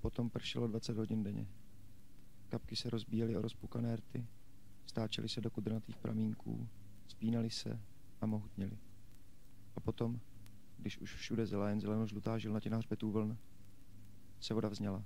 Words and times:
potom 0.00 0.30
pršelo 0.30 0.66
20 0.66 0.96
hodin 0.96 1.22
denně. 1.22 1.46
Kapky 2.48 2.76
se 2.76 2.90
rozbíjely 2.90 3.36
o 3.36 3.42
rozpukané 3.42 3.96
rty, 3.96 4.26
stáčely 4.86 5.28
se 5.28 5.40
do 5.40 5.50
kudrnatých 5.50 5.96
pramínků, 5.96 6.68
spínali 7.08 7.50
se 7.50 7.80
a 8.20 8.26
mohutněli. 8.26 8.78
A 9.76 9.80
potom, 9.80 10.20
když 10.78 10.98
už 10.98 11.14
všude 11.14 11.46
zela 11.46 11.68
jen 11.68 11.80
zeleno-žlutá 11.80 12.38
žilnatina 12.38 12.76
hřbetů 12.76 13.10
vln, 13.10 13.38
se 14.40 14.54
voda 14.54 14.68
vzněla. 14.68 15.04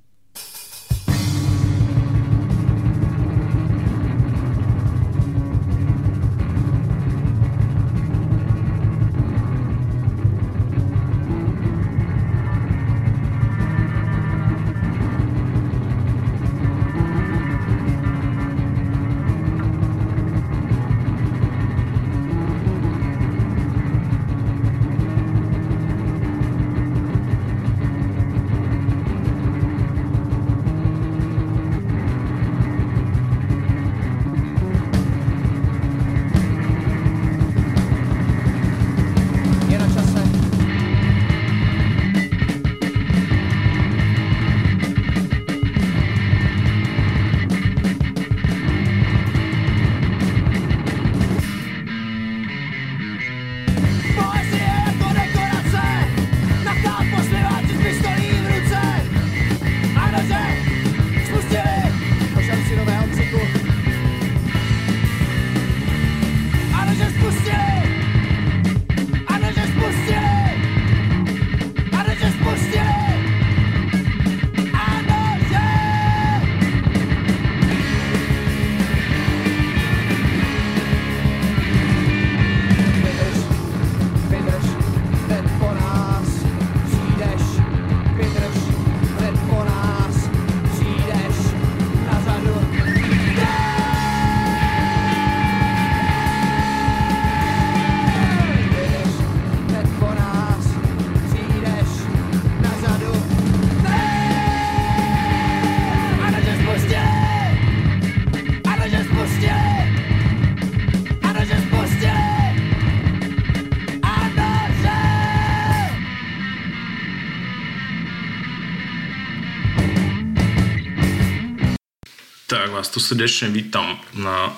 Vás 122.85 122.93
tu 122.93 123.01
srdečne 123.01 123.49
vítam 123.49 123.97
na 124.13 124.53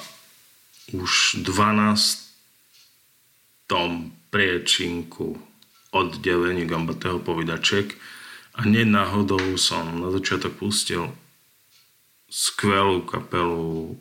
už 0.90 1.46
12. 1.46 3.70
priečinku 4.34 5.38
oddelení 5.94 6.66
Gambatého 6.66 7.22
povydaček 7.22 7.94
a 8.58 8.66
nenáhodou 8.66 9.54
som 9.54 10.02
na 10.02 10.10
začiatok 10.10 10.58
pustil 10.58 11.14
skvelú 12.26 13.06
kapelu 13.06 13.94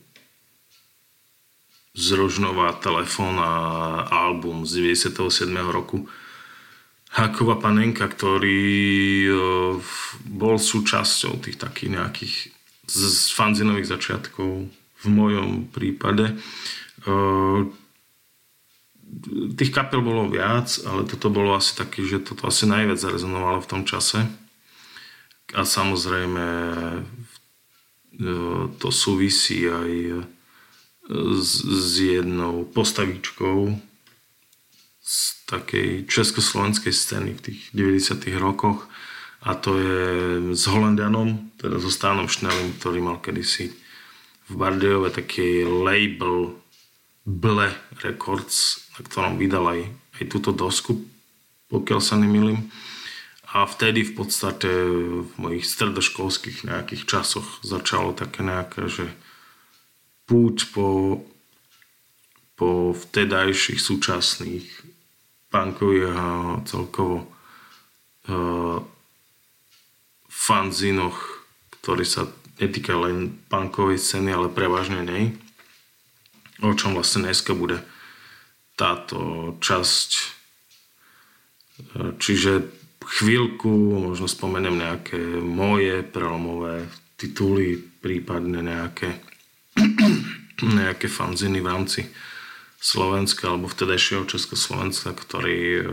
z 1.93 2.05
Rožnova 2.17 2.73
telefón 2.81 3.37
a 3.37 4.09
album 4.09 4.65
z 4.65 4.89
97. 5.05 5.53
roku 5.69 6.09
Haková 7.13 7.61
panenka, 7.61 8.09
ktorý 8.09 8.73
e, 9.21 9.29
v- 9.77 10.13
bol 10.25 10.57
súčasťou 10.57 11.45
tých 11.45 11.61
takých 11.61 11.93
nejakých 11.93 12.54
z 12.88 13.31
fanzinových 13.34 13.90
začiatkov 13.90 14.69
v 14.72 15.07
mojom 15.09 15.69
prípade. 15.69 16.38
Tých 19.56 19.72
kapel 19.72 20.01
bolo 20.01 20.28
viac, 20.28 20.81
ale 20.85 21.06
toto 21.06 21.29
bolo 21.29 21.53
asi 21.53 21.78
taký, 21.78 22.06
že 22.06 22.25
toto 22.25 22.50
asi 22.50 22.66
najviac 22.66 22.97
zarezonovalo 22.97 23.62
v 23.62 23.69
tom 23.69 23.84
čase. 23.85 24.25
A 25.53 25.62
samozrejme 25.62 26.46
to 28.81 28.90
súvisí 28.90 29.69
aj 29.69 30.23
s 31.38 31.94
jednou 32.02 32.66
postavičkou 32.66 33.78
z 35.06 35.17
takej 35.46 36.09
československej 36.09 36.90
scény 36.90 37.38
v 37.38 37.44
tých 37.46 37.62
90 37.78 38.25
rokoch 38.41 38.90
a 39.45 39.53
to 39.53 39.78
je 39.78 40.01
s 40.57 40.66
Holandianom, 40.66 41.53
teda 41.61 41.78
so 41.78 41.94
Stánom 41.94 42.25
Šnelim, 42.25 42.73
ktorý 42.81 42.97
mal 42.97 43.22
kedysi 43.22 43.69
v 44.50 44.53
Bardejove 44.57 45.13
taký 45.13 45.61
label 45.61 46.57
Ble 47.25 47.69
Records, 48.01 48.89
na 48.97 49.05
ktorom 49.05 49.38
vydal 49.38 49.66
aj, 49.69 49.81
aj 50.17 50.23
túto 50.29 50.50
dosku, 50.50 50.97
pokiaľ 51.69 52.01
sa 52.01 52.17
nemýlim. 52.17 52.73
A 53.53 53.69
vtedy 53.69 54.01
v 54.01 54.17
podstate 54.17 54.67
v 55.22 55.31
mojich 55.38 55.66
stredoškolských 55.66 56.66
nejakých 56.66 57.05
časoch 57.05 57.61
začalo 57.61 58.17
také 58.17 58.41
nejaké, 58.41 58.89
že 58.89 59.05
púť 60.25 60.73
po, 60.73 61.22
po 62.57 62.97
vtedajších 62.97 63.78
súčasných 63.78 64.66
punkových 65.53 66.05
a 66.11 66.25
celkovo 66.67 67.29
uh, 68.28 68.84
fanzinoch, 70.35 71.16
ktorí 71.79 72.03
sa 72.03 72.28
netýkajú 72.59 73.00
len 73.07 73.40
punkovej 73.47 73.96
scény, 73.96 74.35
ale 74.35 74.51
prevažne 74.51 75.00
nej. 75.07 75.31
O 76.59 76.75
čom 76.75 76.96
vlastne 76.96 77.28
dneska 77.28 77.56
bude 77.56 77.79
táto 78.75 79.56
časť. 79.63 80.09
Čiže 82.19 82.51
chvíľku 83.03 83.72
možno 84.12 84.28
spomeniem 84.28 84.75
nejaké 84.75 85.19
moje 85.40 86.03
prelomové 86.03 86.88
tituly, 87.16 87.79
prípadne 87.79 88.59
nejaké, 88.63 89.19
nejaké 90.79 91.07
fanziny 91.07 91.63
v 91.63 91.69
rámci 91.72 92.02
Slovenska 92.79 93.52
alebo 93.52 93.72
vtedajšieho 93.72 94.28
Československa, 94.28 95.16
ktorí, 95.16 95.57
e, 95.79 95.85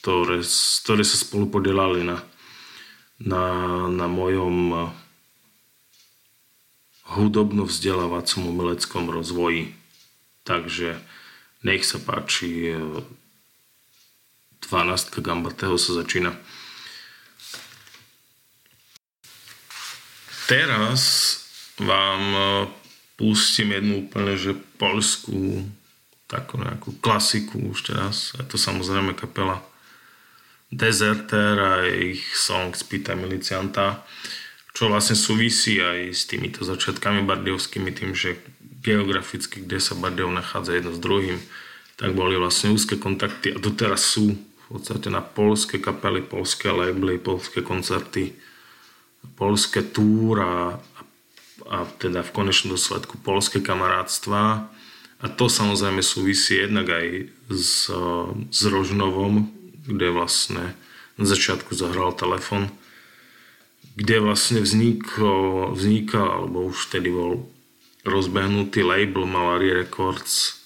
ktoré, 0.00 0.38
ktoré 0.84 1.02
sa 1.02 1.16
spolu 1.18 1.50
podielali 1.50 2.04
na, 2.04 2.20
na, 3.20 3.44
na 3.88 4.06
mojom 4.08 4.56
e, 4.72 4.78
hudobno-vzdelávacom 7.16 8.42
umeleckom 8.50 9.08
rozvoji. 9.08 9.72
Takže 10.44 11.00
nech 11.64 11.82
sa 11.86 11.96
páči, 12.02 12.76
e, 12.76 12.80
12 14.68 15.22
Gambatého 15.22 15.78
sa 15.78 15.96
začína. 15.96 16.36
Teraz 20.46 21.02
vám 21.80 22.22
e, 22.34 22.40
pustím 23.16 23.72
jednu 23.72 23.94
úplne, 24.06 24.36
že 24.36 24.52
polskú 24.76 25.64
takú 26.26 26.58
nejakú 26.58 26.90
klasiku 26.98 27.70
už 27.70 27.94
teraz. 27.94 28.34
Je 28.34 28.44
to 28.44 28.58
samozrejme 28.58 29.14
kapela 29.14 29.62
Deserter 30.76 31.56
a 31.56 31.72
ich 31.88 32.20
song 32.36 32.76
Spýtaj 32.76 33.16
milicianta, 33.16 34.04
čo 34.76 34.92
vlastne 34.92 35.16
súvisí 35.16 35.80
aj 35.80 36.12
s 36.12 36.28
týmito 36.28 36.60
začiatkami 36.68 37.24
bardejovskými, 37.24 37.96
tým, 37.96 38.12
že 38.12 38.36
geograficky, 38.84 39.64
kde 39.64 39.80
sa 39.80 39.96
Bardejov 39.96 40.36
nachádza 40.36 40.76
jedno 40.76 40.92
s 40.92 41.00
druhým, 41.00 41.40
tak 41.96 42.12
boli 42.12 42.36
vlastne 42.36 42.76
úzke 42.76 43.00
kontakty 43.00 43.56
a 43.56 43.58
doteraz 43.58 44.04
sú 44.04 44.36
v 44.36 44.66
podstate 44.68 45.08
na 45.08 45.24
polské 45.24 45.80
kapely, 45.80 46.20
polské 46.20 46.68
labely, 46.68 47.16
polské 47.16 47.64
koncerty 47.64 48.36
polské 49.34 49.82
túr 49.82 50.38
a, 50.38 50.78
a 51.66 51.76
teda 51.98 52.22
v 52.22 52.30
konečnom 52.30 52.78
dôsledku 52.78 53.18
polské 53.18 53.58
kamarátstva. 53.58 54.70
A 55.16 55.26
to 55.32 55.50
samozrejme 55.50 56.04
súvisí 56.04 56.60
jednak 56.60 56.92
aj 56.92 57.06
s, 57.50 57.90
s 58.52 58.60
Rožnovom, 58.68 59.50
kde 59.86 60.12
vlastne 60.12 60.74
na 61.16 61.24
začiatku 61.24 61.72
zahral 61.72 62.12
telefon, 62.12 62.68
kde 63.96 64.20
vlastne 64.20 64.60
vznikol, 64.60 65.72
vznikal, 65.72 66.44
alebo 66.44 66.68
už 66.68 66.92
vtedy 66.92 67.08
bol 67.08 67.48
rozbehnutý 68.04 68.84
label 68.84 69.24
Malary 69.24 69.72
Records, 69.72 70.60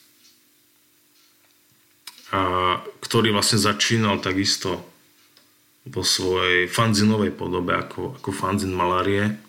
a, 2.35 2.79
ktorý 3.01 3.31
vlastne 3.31 3.63
začínal 3.63 4.19
takisto 4.19 4.83
vo 5.89 6.05
svojej 6.05 6.69
fanzinovej 6.69 7.33
podobe 7.33 7.73
ako, 7.73 8.21
ako 8.21 8.31
fanzin 8.37 8.77
Malárie, 8.77 9.41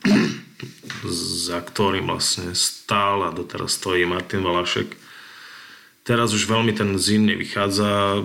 za 1.10 1.60
ktorým 1.60 2.08
vlastne 2.08 2.56
stál 2.56 3.28
a 3.28 3.36
doteraz 3.36 3.76
stojí 3.76 4.08
Martin 4.08 4.46
Valašek. 4.46 4.96
Teraz 6.02 6.34
už 6.34 6.50
veľmi 6.50 6.74
ten 6.74 6.98
zin 6.98 7.30
nevychádza, 7.30 8.24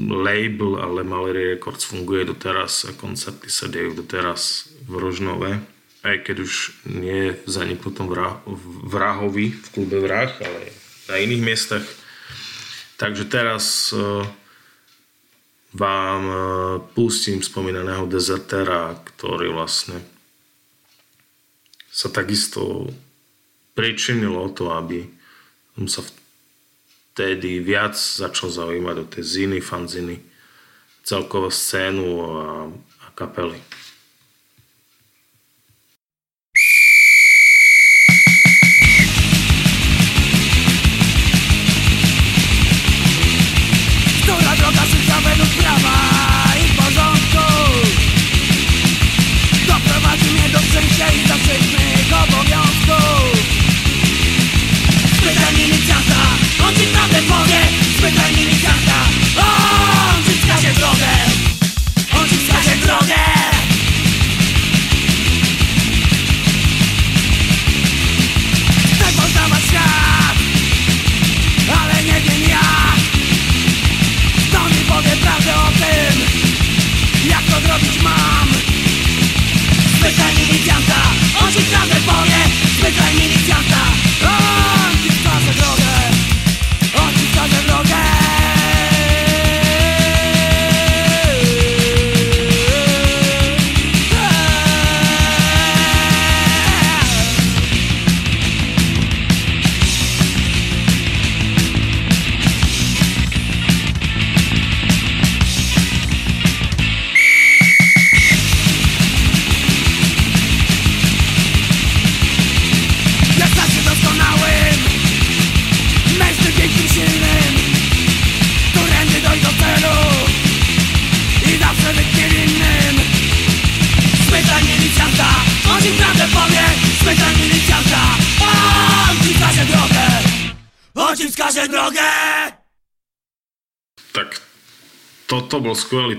label, 0.00 0.80
ale 0.80 1.04
Mallory 1.04 1.56
Records 1.56 1.84
funguje 1.84 2.24
doteraz 2.24 2.88
a 2.88 2.96
koncerty 2.96 3.52
sa 3.52 3.68
dejú 3.68 3.92
doteraz 3.92 4.72
v 4.88 4.94
Rožnove. 4.96 5.50
Aj 6.02 6.16
keď 6.18 6.42
už 6.42 6.82
nie 6.90 7.30
je 7.30 7.32
v 7.46 7.48
zaniknutom 7.48 8.10
vrahovi 8.88 9.54
v 9.54 9.66
klube 9.70 10.02
Vrah, 10.02 10.32
ale 10.42 10.74
na 11.06 11.20
iných 11.20 11.42
miestach. 11.44 11.84
Takže 12.98 13.30
teraz 13.30 13.94
uh, 13.94 14.26
vám 15.74 16.22
uh, 16.26 16.40
pustím 16.96 17.38
spomínaného 17.38 18.06
dezertera, 18.10 18.98
ktorý 18.98 19.54
vlastne 19.54 20.02
sa 21.92 22.08
takisto 22.08 22.88
pričinil 23.76 24.32
o 24.32 24.48
to, 24.48 24.72
aby 24.72 25.06
som 25.76 25.86
sa 25.86 26.00
v 26.02 26.21
vtedy 27.12 27.60
viac 27.60 27.92
začal 27.92 28.48
zaujímať 28.48 28.96
o 28.96 29.04
tie 29.04 29.20
ziny, 29.20 29.60
fanziny, 29.60 30.16
celkovú 31.04 31.52
scénu 31.52 32.08
a, 32.24 32.32
a 33.04 33.06
kapely. 33.12 33.60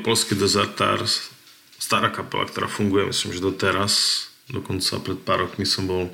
Polský 0.04 0.36
dezertár, 0.36 1.08
stará 1.80 2.12
kapela, 2.12 2.46
ktorá 2.46 2.68
funguje, 2.68 3.10
myslím, 3.10 3.34
že 3.34 3.42
doteraz. 3.42 3.94
Dokonca 4.52 5.00
pred 5.00 5.20
pár 5.24 5.48
rokmi 5.48 5.64
som 5.64 5.88
bol 5.88 6.12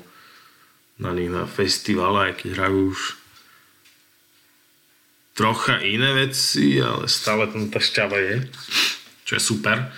na 1.02 1.10
nich 1.10 1.28
na 1.28 1.44
festivale, 1.50 2.30
aj 2.30 2.32
keď 2.40 2.48
hrajú 2.54 2.78
už 2.94 3.00
trocha 5.34 5.80
iné 5.80 6.12
veci, 6.14 6.78
ale 6.78 7.08
stále 7.08 7.48
tam 7.48 7.72
tá 7.72 7.80
šťava 7.80 8.18
je, 8.20 8.36
čo 9.24 9.32
je 9.38 9.42
super. 9.42 9.88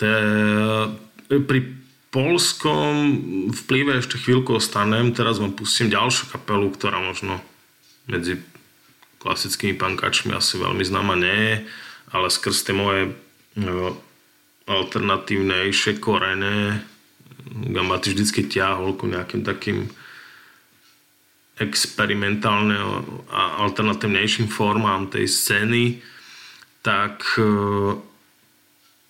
Te, 0.00 0.10
pri 1.28 1.60
polskom 2.08 2.92
vplyve 3.52 4.00
ešte 4.00 4.16
chvíľku 4.16 4.56
ostanem, 4.56 5.12
teraz 5.12 5.36
vám 5.36 5.52
pustím 5.52 5.92
ďalšiu 5.92 6.32
kapelu, 6.32 6.72
ktorá 6.72 7.04
možno 7.04 7.36
medzi 8.08 8.40
klasickými 9.20 9.76
pankačmi 9.76 10.32
asi 10.32 10.56
veľmi 10.56 10.80
známa 10.86 11.14
nie 11.20 11.36
je, 11.36 11.56
ale 12.08 12.32
skrz 12.32 12.64
tie 12.64 12.72
moje 12.72 13.12
alternatívnejšie 14.68 15.98
korene 15.98 16.84
Gambati 17.48 18.12
vždycky 18.12 18.44
ťahol 18.44 18.94
ku 18.94 19.08
nejakým 19.08 19.40
takým 19.40 19.88
experimentálne 21.58 22.76
a 23.32 23.66
alternatívnejším 23.66 24.46
formám 24.46 25.10
tej 25.10 25.26
scény, 25.26 25.98
tak 26.86 27.24
e, 27.34 27.42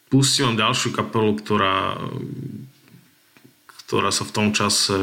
pustím 0.08 0.52
vám 0.52 0.70
ďalšiu 0.70 0.88
kapelu, 0.96 1.32
ktorá, 1.44 2.00
ktorá 3.84 4.08
sa 4.08 4.24
v 4.24 4.32
tom 4.32 4.48
čase 4.56 4.96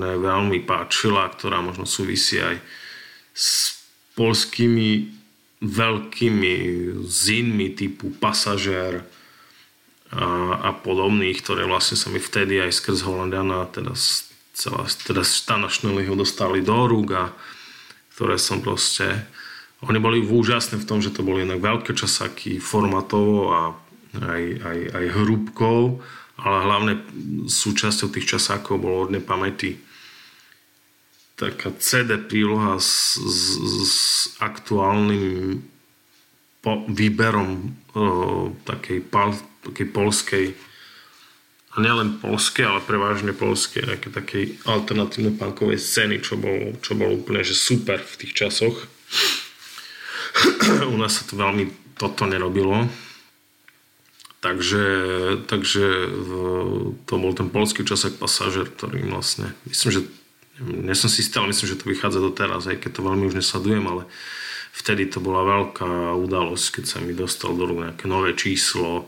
veľmi 0.00 0.64
páčila, 0.64 1.28
ktorá 1.28 1.60
možno 1.60 1.84
súvisí 1.84 2.40
aj 2.40 2.56
s 3.36 3.76
polskými 4.16 5.17
veľkými 5.58 6.54
zinmi 7.02 7.74
typu 7.74 8.14
Pasažér 8.14 9.02
a, 10.14 10.24
a 10.62 10.70
podobných, 10.72 11.42
ktoré 11.42 11.66
vlastne 11.66 11.98
sa 11.98 12.08
mi 12.08 12.22
vtedy 12.22 12.62
aj 12.62 12.78
skrz 12.78 13.04
Holandiana, 13.04 13.68
teda 13.68 13.92
celá, 14.54 14.86
teda 14.86 15.22
Stana 15.26 15.68
Schnelliho 15.68 16.14
dostali 16.14 16.62
do 16.62 16.78
rúk 16.86 17.08
a 17.14 17.24
ktoré 18.14 18.38
som 18.38 18.58
proste 18.62 19.26
oni 19.78 20.02
boli 20.02 20.18
úžasné 20.26 20.82
v 20.82 20.88
tom, 20.88 20.98
že 20.98 21.14
to 21.14 21.22
boli 21.22 21.46
jednak 21.46 21.62
veľké 21.62 21.94
časáky 21.94 22.58
formatovo 22.58 23.54
a 23.54 23.60
aj, 24.18 24.42
aj, 24.58 24.78
aj 24.90 25.04
hrúbkou, 25.14 26.02
ale 26.38 26.56
hlavne 26.66 26.92
súčasťou 27.46 28.10
tých 28.10 28.26
časákov 28.26 28.82
bolo 28.82 29.06
od 29.06 29.14
pamäti 29.22 29.78
taká 31.38 31.70
CD 31.78 32.18
príloha 32.18 32.82
s, 32.82 33.14
s, 33.14 33.42
s 33.86 33.96
aktuálnym 34.42 35.62
po, 36.58 36.82
výberom 36.90 37.78
o, 37.94 38.50
takej, 38.66 39.06
pal, 39.06 39.38
takej 39.62 39.86
polskej 39.94 40.46
a 41.72 41.76
nielen 41.78 42.18
polskej, 42.18 42.66
ale 42.66 42.82
prevažne 42.82 43.30
polskej, 43.30 43.86
nejakej 43.86 44.10
takej 44.10 44.44
alternatívnej 44.66 45.38
punkovej 45.38 45.78
scény, 45.78 46.18
čo 46.18 46.34
bolo, 46.34 46.74
čo 46.82 46.98
bolo 46.98 47.22
úplne 47.22 47.46
že 47.46 47.54
super 47.54 48.02
v 48.02 48.18
tých 48.18 48.34
časoch. 48.34 48.90
U 50.90 50.96
nás 50.98 51.22
sa 51.22 51.22
to 51.22 51.38
veľmi 51.38 51.70
toto 51.94 52.26
nerobilo. 52.26 52.90
Takže, 54.38 54.86
takže 55.50 55.86
to 57.10 57.14
bol 57.18 57.34
ten 57.34 57.50
polský 57.50 57.82
časák 57.82 58.22
pasažer, 58.22 58.70
ktorý 58.70 59.02
vlastne, 59.10 59.50
myslím, 59.66 59.90
že 59.90 60.02
nie 60.62 60.96
som 60.98 61.06
si 61.06 61.22
istý, 61.22 61.38
ale 61.38 61.54
myslím, 61.54 61.68
že 61.70 61.80
to 61.80 61.90
vychádza 61.90 62.18
do 62.18 62.34
teraz, 62.34 62.66
aj 62.66 62.82
keď 62.82 62.90
to 62.98 63.06
veľmi 63.06 63.30
už 63.30 63.38
nesledujem, 63.38 63.84
ale 63.86 64.02
vtedy 64.74 65.06
to 65.10 65.18
bola 65.22 65.46
veľká 65.46 66.14
udalosť, 66.18 66.80
keď 66.80 66.84
sa 66.86 66.98
mi 67.02 67.14
dostal 67.14 67.54
do 67.54 67.66
rúk 67.66 67.82
nejaké 67.82 68.06
nové 68.10 68.34
číslo 68.34 69.06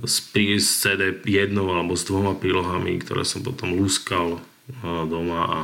s, 0.00 0.24
CD 0.32 1.02
jednou 1.28 1.68
alebo 1.72 1.92
s 1.96 2.08
dvoma 2.08 2.32
prílohami, 2.32 2.96
ktoré 3.00 3.28
som 3.28 3.44
potom 3.44 3.76
lúskal 3.76 4.40
doma 4.82 5.40
a, 5.44 5.60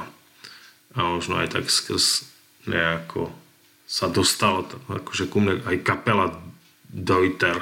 a 0.94 0.98
možno 1.16 1.40
aj 1.40 1.56
tak 1.56 1.72
skrz 1.72 2.28
nejako 2.68 3.32
sa 3.88 4.12
dostala 4.12 4.68
akože 4.88 5.32
ku 5.32 5.40
mne 5.40 5.64
aj 5.64 5.80
kapela 5.80 6.36
Deuter, 6.88 7.60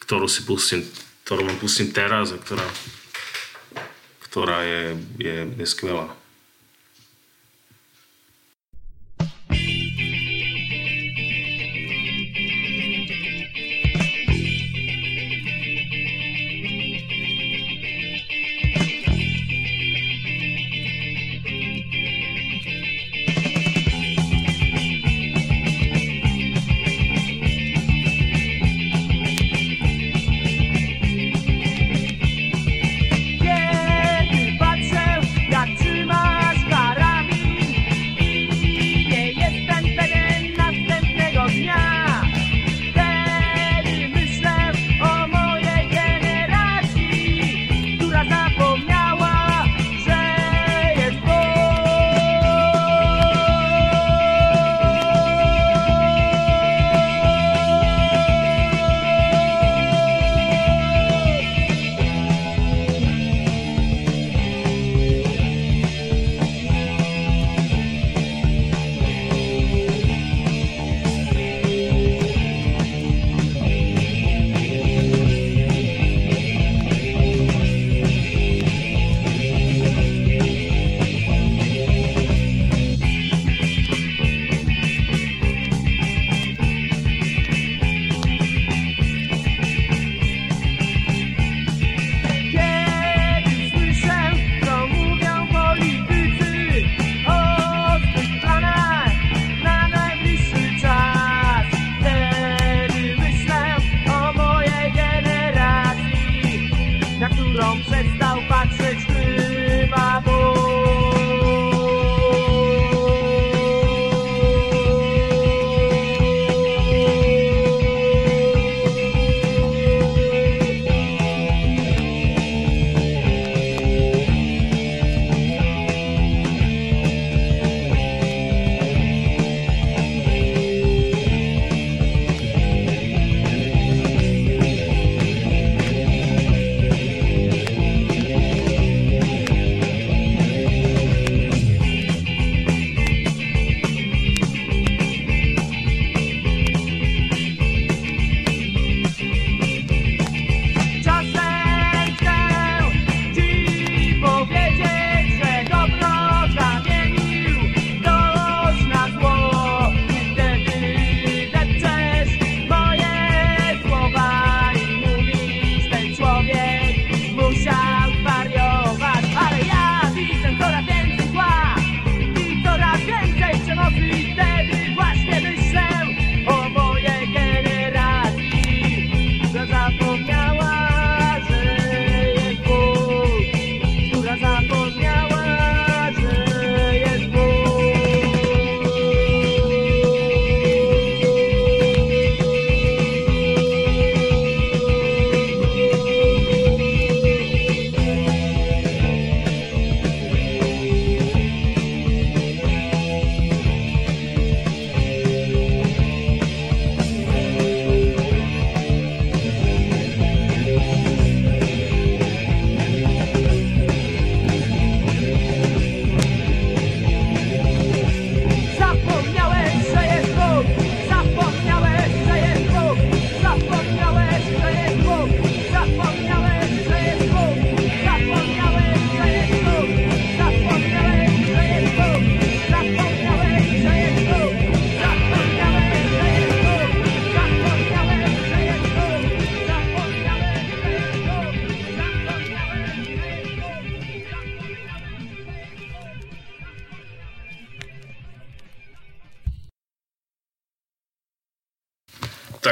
ktorú 0.00 0.28
si 0.28 0.44
pustím, 0.44 0.84
ktorú 1.24 1.48
vám 1.48 1.56
pustím 1.60 1.88
teraz 1.88 2.32
a 2.32 2.40
ktorá, 2.40 2.64
ktorá 4.28 4.60
je, 4.64 4.82
je, 5.16 5.36
je 5.56 5.66
skvelá. 5.68 6.19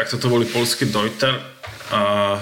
Tak 0.08 0.24
toto 0.24 0.40
boli 0.40 0.48
polský 0.48 0.88
Deuter 0.88 1.36
a 1.92 2.40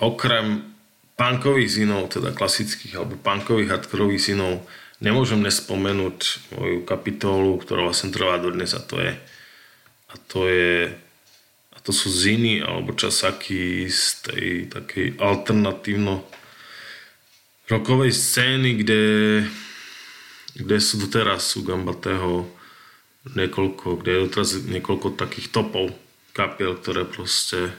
okrem 0.00 0.64
punkových 1.12 1.84
zinov, 1.84 2.08
teda 2.08 2.32
klasických 2.32 2.96
alebo 2.96 3.20
punkových 3.20 3.68
hardkorových 3.68 4.32
zinov, 4.32 4.64
nemôžem 5.04 5.44
nespomenúť 5.44 6.48
moju 6.56 6.88
kapitolu, 6.88 7.60
ktorá 7.60 7.84
vlastne 7.84 8.08
trvá 8.08 8.40
do 8.40 8.48
dnes 8.48 8.72
a 8.72 8.80
to 8.80 8.96
je 8.96 9.12
a 10.08 10.14
to 10.24 10.48
je 10.48 10.88
a 11.76 11.78
to 11.84 11.92
sú 11.92 12.08
ziny 12.08 12.64
alebo 12.64 12.96
časaky 12.96 13.92
z 13.92 14.04
tej 14.32 14.46
takej 14.72 15.20
alternatívno 15.20 16.24
rokovej 17.68 18.16
scény, 18.16 18.80
kde, 18.80 19.04
kde 20.56 20.76
sú 20.80 20.96
doteraz 20.96 21.44
sú 21.44 21.60
Gambatého 21.60 22.48
niekoľko, 23.36 24.00
kde 24.00 24.10
je 24.16 24.22
doteraz 24.32 24.48
niekoľko 24.64 25.12
takých 25.20 25.52
topov 25.52 25.92
kapiel, 26.36 26.76
ktoré 26.76 27.08
proste 27.08 27.72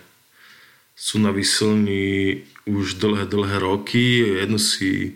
sú 0.98 1.22
na 1.22 1.30
vysilni 1.30 2.42
už 2.66 2.98
dlhé, 2.98 3.30
dlhé 3.30 3.62
roky. 3.62 4.26
Jednu 4.42 4.58
si 4.58 5.14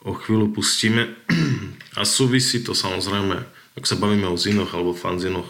o 0.00 0.16
chvíľu 0.16 0.56
pustíme. 0.56 1.12
A 2.00 2.08
súvisí 2.08 2.64
to 2.64 2.72
samozrejme, 2.72 3.44
ak 3.76 3.84
sa 3.84 4.00
bavíme 4.00 4.24
o 4.32 4.40
zinoch 4.40 4.72
alebo 4.72 4.96
fanzinoch, 4.96 5.46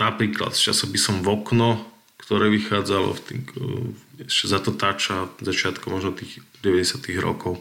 napríklad 0.00 0.56
z 0.56 0.72
časopisom 0.72 1.20
v 1.20 1.28
okno, 1.36 1.84
ktoré 2.16 2.48
vychádzalo 2.48 3.12
v 3.12 3.20
tým, 3.20 3.40
ešte 4.24 4.46
za 4.48 4.58
to 4.64 4.72
táča 4.72 5.28
začiatku 5.44 5.92
možno 5.92 6.16
tých 6.16 6.40
90 6.64 7.04
rokov. 7.20 7.60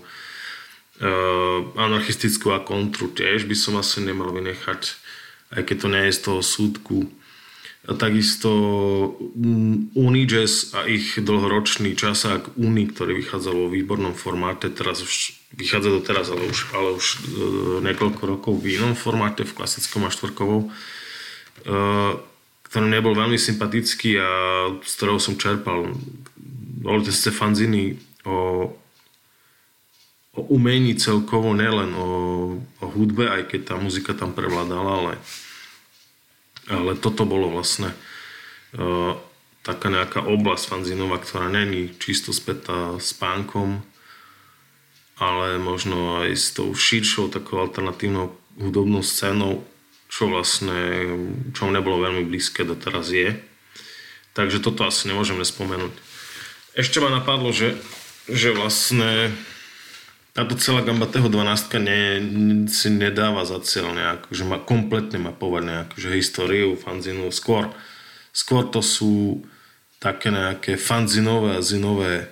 Uh, 1.04 1.74
anarchistickú 1.76 2.56
a 2.56 2.64
kontru 2.64 3.12
tiež 3.12 3.50
by 3.50 3.56
som 3.58 3.76
asi 3.76 4.00
nemal 4.00 4.32
vynechať, 4.32 4.96
aj 5.58 5.62
keď 5.68 5.76
to 5.76 5.88
nie 5.90 6.04
je 6.08 6.16
z 6.16 6.22
toho 6.22 6.40
súdku 6.40 7.12
takisto 7.84 8.50
mm, 9.36 9.92
Unijazz 9.92 10.72
a 10.72 10.88
ich 10.88 11.20
dlhoročný 11.20 12.00
časák 12.00 12.56
Uni, 12.56 12.88
ktorý 12.88 13.20
vychádzal 13.20 13.56
vo 13.60 13.68
výbornom 13.68 14.16
formáte, 14.16 14.72
teraz 14.72 15.04
už 15.04 15.36
vychádza 15.52 15.92
to 15.92 16.00
teraz, 16.00 16.32
ale 16.32 16.48
už, 16.48 16.72
ale 16.72 16.96
už 16.96 17.08
e, 17.12 17.18
niekoľko 17.84 18.22
rokov 18.24 18.54
v 18.64 18.80
inom 18.80 18.96
formáte, 18.96 19.44
v 19.44 19.52
klasickom 19.52 20.08
a 20.08 20.14
štvorkovom, 20.16 20.64
e, 20.64 20.70
ktorý 22.72 22.88
nebol 22.88 23.20
veľmi 23.20 23.36
sympatický 23.36 24.16
a 24.16 24.32
z 24.80 24.92
ktorého 24.96 25.20
som 25.20 25.36
čerpal. 25.36 25.92
Boli 26.80 27.04
to 27.04 27.12
ste 27.12 27.36
fanziny 27.36 28.00
o, 28.24 28.72
o 30.32 30.42
umení 30.56 30.96
celkovo, 30.96 31.52
nielen 31.52 31.92
o, 32.00 32.10
o 32.80 32.86
hudbe, 32.96 33.28
aj 33.28 33.52
keď 33.52 33.62
tá 33.68 33.76
muzika 33.76 34.16
tam 34.16 34.32
prevládala, 34.32 34.92
ale 35.04 35.14
ale 36.68 36.96
toto 36.96 37.28
bolo 37.28 37.52
vlastne 37.52 37.92
uh, 38.78 39.18
taká 39.64 39.88
nejaká 39.88 40.24
oblasť 40.28 40.68
fanzinová, 40.68 41.20
ktorá 41.24 41.48
není 41.48 41.96
čisto 41.96 42.36
spätá 42.36 43.00
s 43.00 43.16
pánkom, 43.16 43.80
ale 45.16 45.56
možno 45.60 46.26
aj 46.28 46.32
s 46.36 46.52
tou 46.52 46.76
širšou 46.76 47.32
takou 47.32 47.64
alternatívnou 47.64 48.36
hudobnou 48.60 49.02
scénou, 49.02 49.64
čo 50.12 50.30
vlastne, 50.30 51.10
čo 51.56 51.72
nebolo 51.72 52.04
veľmi 52.06 52.28
blízke 52.28 52.68
doteraz 52.68 53.10
je. 53.10 53.40
Takže 54.34 54.62
toto 54.62 54.86
asi 54.86 55.10
nemôžeme 55.10 55.46
spomenúť. 55.46 55.94
Ešte 56.74 56.98
ma 57.00 57.14
napadlo, 57.14 57.54
že, 57.54 57.78
že 58.26 58.54
vlastne 58.54 59.30
táto 60.34 60.58
celá 60.58 60.82
gamba 60.82 61.06
toho 61.06 61.30
12 61.30 61.78
ne, 61.78 62.02
si 62.66 62.90
nedáva 62.90 63.46
za 63.46 63.62
cieľ 63.62 63.94
nejak, 63.94 64.34
že 64.34 64.42
má 64.42 64.58
kompletne 64.58 65.22
mapovať 65.22 65.64
nejakú 65.64 65.96
že 66.02 66.18
históriu 66.18 66.74
fanzinu. 66.74 67.30
Skôr, 67.30 67.70
skôr 68.34 68.66
to 68.66 68.82
sú 68.82 69.46
také 70.02 70.34
nejaké 70.34 70.74
fanzinové 70.76 71.62
a 71.62 71.66
zinové 71.66 72.14
e, 72.18 72.28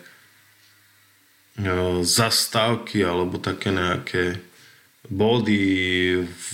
zastávky 2.02 3.06
alebo 3.06 3.38
také 3.38 3.70
nejaké 3.70 4.42
body 5.06 5.62
v, 6.26 6.46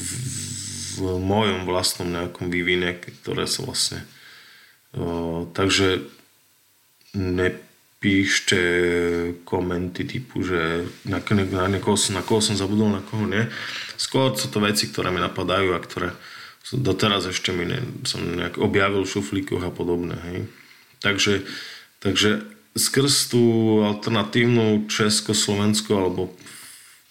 v 1.00 1.16
mojom 1.16 1.64
vlastnom 1.64 2.12
nejakom 2.12 2.52
vývine, 2.52 2.92
ktoré 3.00 3.48
sa 3.48 3.64
vlastne 3.64 4.04
e, 4.92 5.48
takže 5.56 6.04
ne, 7.16 7.56
píšte 8.08 8.60
komenty 9.44 10.08
typu, 10.08 10.40
že 10.40 10.88
na, 11.04 11.20
na, 11.20 11.68
niekoho, 11.68 12.00
na 12.16 12.24
koho 12.24 12.40
som 12.40 12.56
zabudol, 12.56 12.88
na 12.88 13.04
koho 13.04 13.28
nie. 13.28 13.44
Skôr 14.00 14.32
sú 14.40 14.48
to 14.48 14.64
veci, 14.64 14.88
ktoré 14.88 15.12
mi 15.12 15.20
napadajú 15.20 15.76
a 15.76 15.84
ktoré 15.84 16.16
doteraz 16.72 17.28
ešte 17.28 17.52
mi 17.52 17.68
ne, 17.68 17.84
som 18.08 18.24
nejak 18.24 18.64
objavil 18.64 19.04
v 19.04 19.12
šuflíkoch 19.12 19.60
a 19.60 19.76
podobné. 19.76 20.16
Hej. 20.24 20.40
Takže, 21.04 21.34
takže 22.00 22.48
skrz 22.80 23.28
tú 23.28 23.44
alternatívnu 23.84 24.88
Česko-Slovensko 24.88 25.92
alebo 26.00 26.32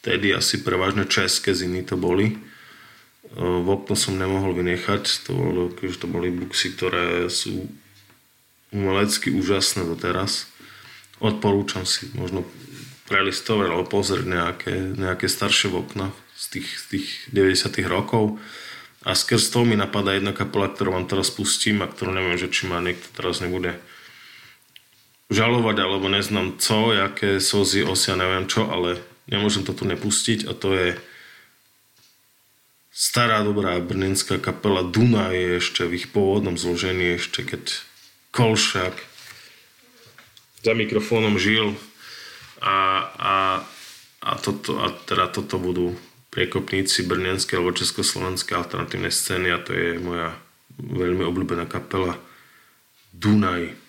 vtedy 0.01 0.33
asi 0.33 0.65
prevažne 0.65 1.05
české 1.05 1.53
zimy 1.53 1.85
to 1.85 2.01
boli. 2.01 2.41
V 3.37 3.69
okno 3.69 3.93
som 3.93 4.17
nemohol 4.17 4.57
vynechať, 4.57 5.29
to, 5.29 5.37
bolo, 5.37 5.63
to 5.77 6.07
boli 6.09 6.33
buksy, 6.33 6.73
ktoré 6.73 7.29
sú 7.29 7.69
umelecky 8.73 9.29
úžasné 9.29 9.85
doteraz 9.85 10.56
odporúčam 11.23 11.89
si 11.89 12.11
možno 12.15 12.45
prelistovať 13.07 13.67
alebo 13.71 13.87
pozrieť 13.87 14.27
nejaké, 14.27 14.75
nejaké 14.99 15.27
staršie 15.31 15.71
okna 15.71 16.11
z 16.37 16.59
tých, 16.59 16.69
z 16.69 16.85
tých 16.91 17.09
90 17.33 17.87
rokov. 17.87 18.37
A 19.07 19.15
skrz 19.15 19.55
toho 19.55 19.63
mi 19.63 19.79
napadá 19.79 20.19
jedna 20.19 20.35
kapela, 20.35 20.67
ktorú 20.67 20.99
vám 20.99 21.07
teraz 21.07 21.31
pustím 21.31 21.81
a 21.81 21.91
ktorú 21.91 22.11
neviem, 22.11 22.35
že 22.35 22.51
či 22.51 22.67
ma 22.67 22.83
niekto 22.83 23.07
teraz 23.15 23.39
nebude 23.39 23.79
žalovať 25.31 25.77
alebo 25.79 26.11
neznám 26.11 26.59
co, 26.59 26.91
aké 26.95 27.39
sozy, 27.39 27.87
osia, 27.87 28.19
neviem 28.19 28.51
čo, 28.51 28.67
ale 28.67 28.99
nemôžem 29.31 29.67
to 29.67 29.75
tu 29.75 29.87
nepustiť 29.87 30.47
a 30.47 30.53
to 30.55 30.75
je 30.75 30.89
stará 32.95 33.43
dobrá 33.43 33.79
brnenská 33.83 34.39
kapela 34.39 34.87
Duna 34.87 35.35
je 35.35 35.59
ešte 35.59 35.85
v 35.85 35.99
ich 35.99 36.07
pôvodnom 36.09 36.55
zložení 36.55 37.19
ešte 37.19 37.43
keď 37.43 37.63
Kolšak 38.31 38.95
za 40.67 40.75
mikrofónom 40.75 41.39
žil 41.39 41.79
a, 42.59 43.07
a, 43.15 43.35
a, 44.19 44.33
toto, 44.43 44.83
a 44.83 44.91
teda 45.07 45.31
toto 45.31 45.63
budú 45.63 45.95
priekopníci 46.35 47.07
brnenské 47.07 47.55
alebo 47.55 47.71
československé 47.71 48.59
alternatívne 48.59 49.15
scény 49.15 49.55
a 49.55 49.63
to 49.63 49.71
je 49.71 50.03
moja 50.03 50.35
veľmi 50.83 51.23
obľúbená 51.23 51.71
kapela 51.71 52.19
Dunaj. 53.15 53.87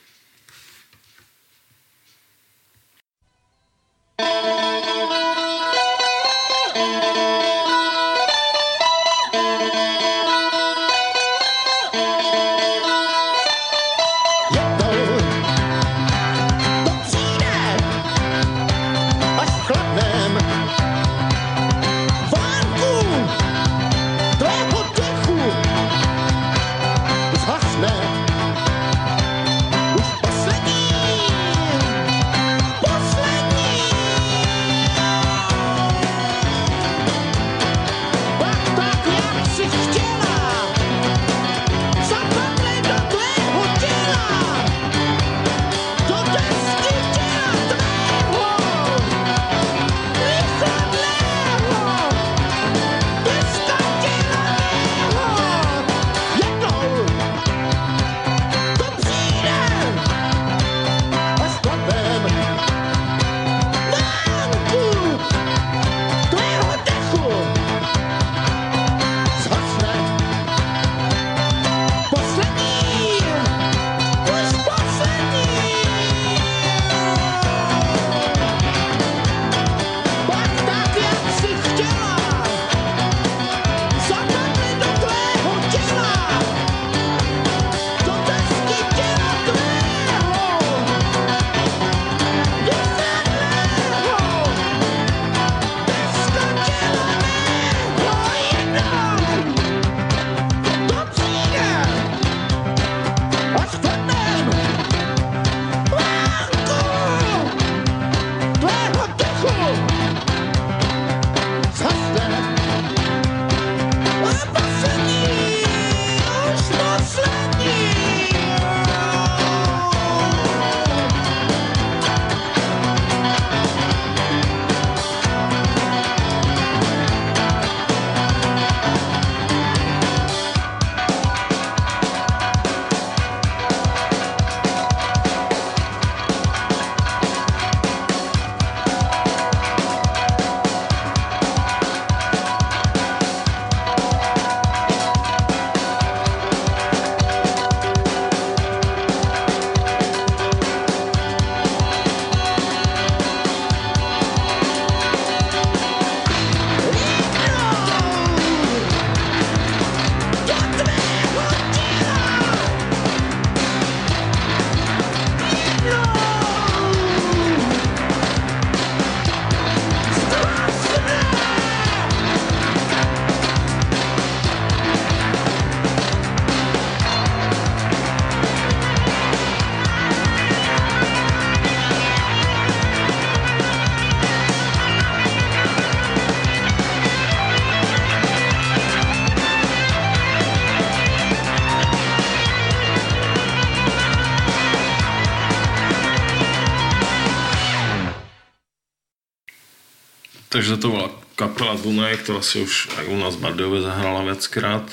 Takže 200.68 200.84
to 200.84 201.00
bola 201.00 201.10
kapela 201.40 201.80
Dunaj, 201.80 202.28
ktorá 202.28 202.44
si 202.44 202.60
už 202.60 202.92
aj 203.00 203.08
u 203.08 203.16
nás 203.16 203.40
v 203.40 203.44
Bardejove 203.48 203.88
zahrala 203.88 204.28
viackrát, 204.28 204.84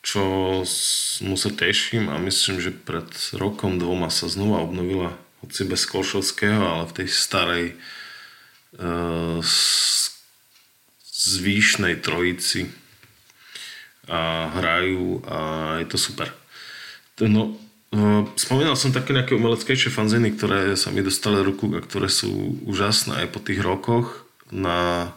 čo 0.00 0.24
mu 1.28 1.36
sa 1.36 1.52
teším 1.52 2.08
a 2.08 2.16
myslím, 2.16 2.56
že 2.56 2.72
pred 2.72 3.04
rokom, 3.36 3.76
dvoma 3.76 4.08
sa 4.08 4.32
znova 4.32 4.64
obnovila 4.64 5.12
hoci 5.44 5.68
bez 5.68 5.84
Kolšovského, 5.84 6.64
ale 6.64 6.88
v 6.88 6.96
tej 7.04 7.08
starej 7.12 7.64
uh, 8.80 9.44
zvýšnej 11.04 12.00
trojici 12.00 12.72
a 14.08 14.48
hrajú 14.56 15.20
a 15.28 15.38
je 15.84 15.86
to 15.92 16.00
super. 16.00 16.32
No, 17.20 17.60
uh, 17.92 18.24
spomínal 18.40 18.72
som 18.72 18.96
také 18.96 19.12
nejaké 19.12 19.36
umeleckejšie 19.36 19.92
fanziny, 19.92 20.32
ktoré 20.32 20.80
sa 20.80 20.88
mi 20.88 21.04
dostali 21.04 21.44
do 21.44 21.52
ruku 21.52 21.76
a 21.76 21.84
ktoré 21.84 22.08
sú 22.08 22.56
úžasné 22.64 23.28
aj 23.28 23.36
po 23.36 23.44
tých 23.44 23.60
rokoch 23.60 24.27
na 24.52 25.10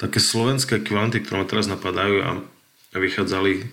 také 0.00 0.18
slovenské 0.18 0.82
ekvivalenty, 0.82 1.22
ktoré 1.22 1.42
ma 1.42 1.46
teraz 1.46 1.66
napadajú 1.70 2.16
a, 2.22 2.30
vychádzali 2.92 3.72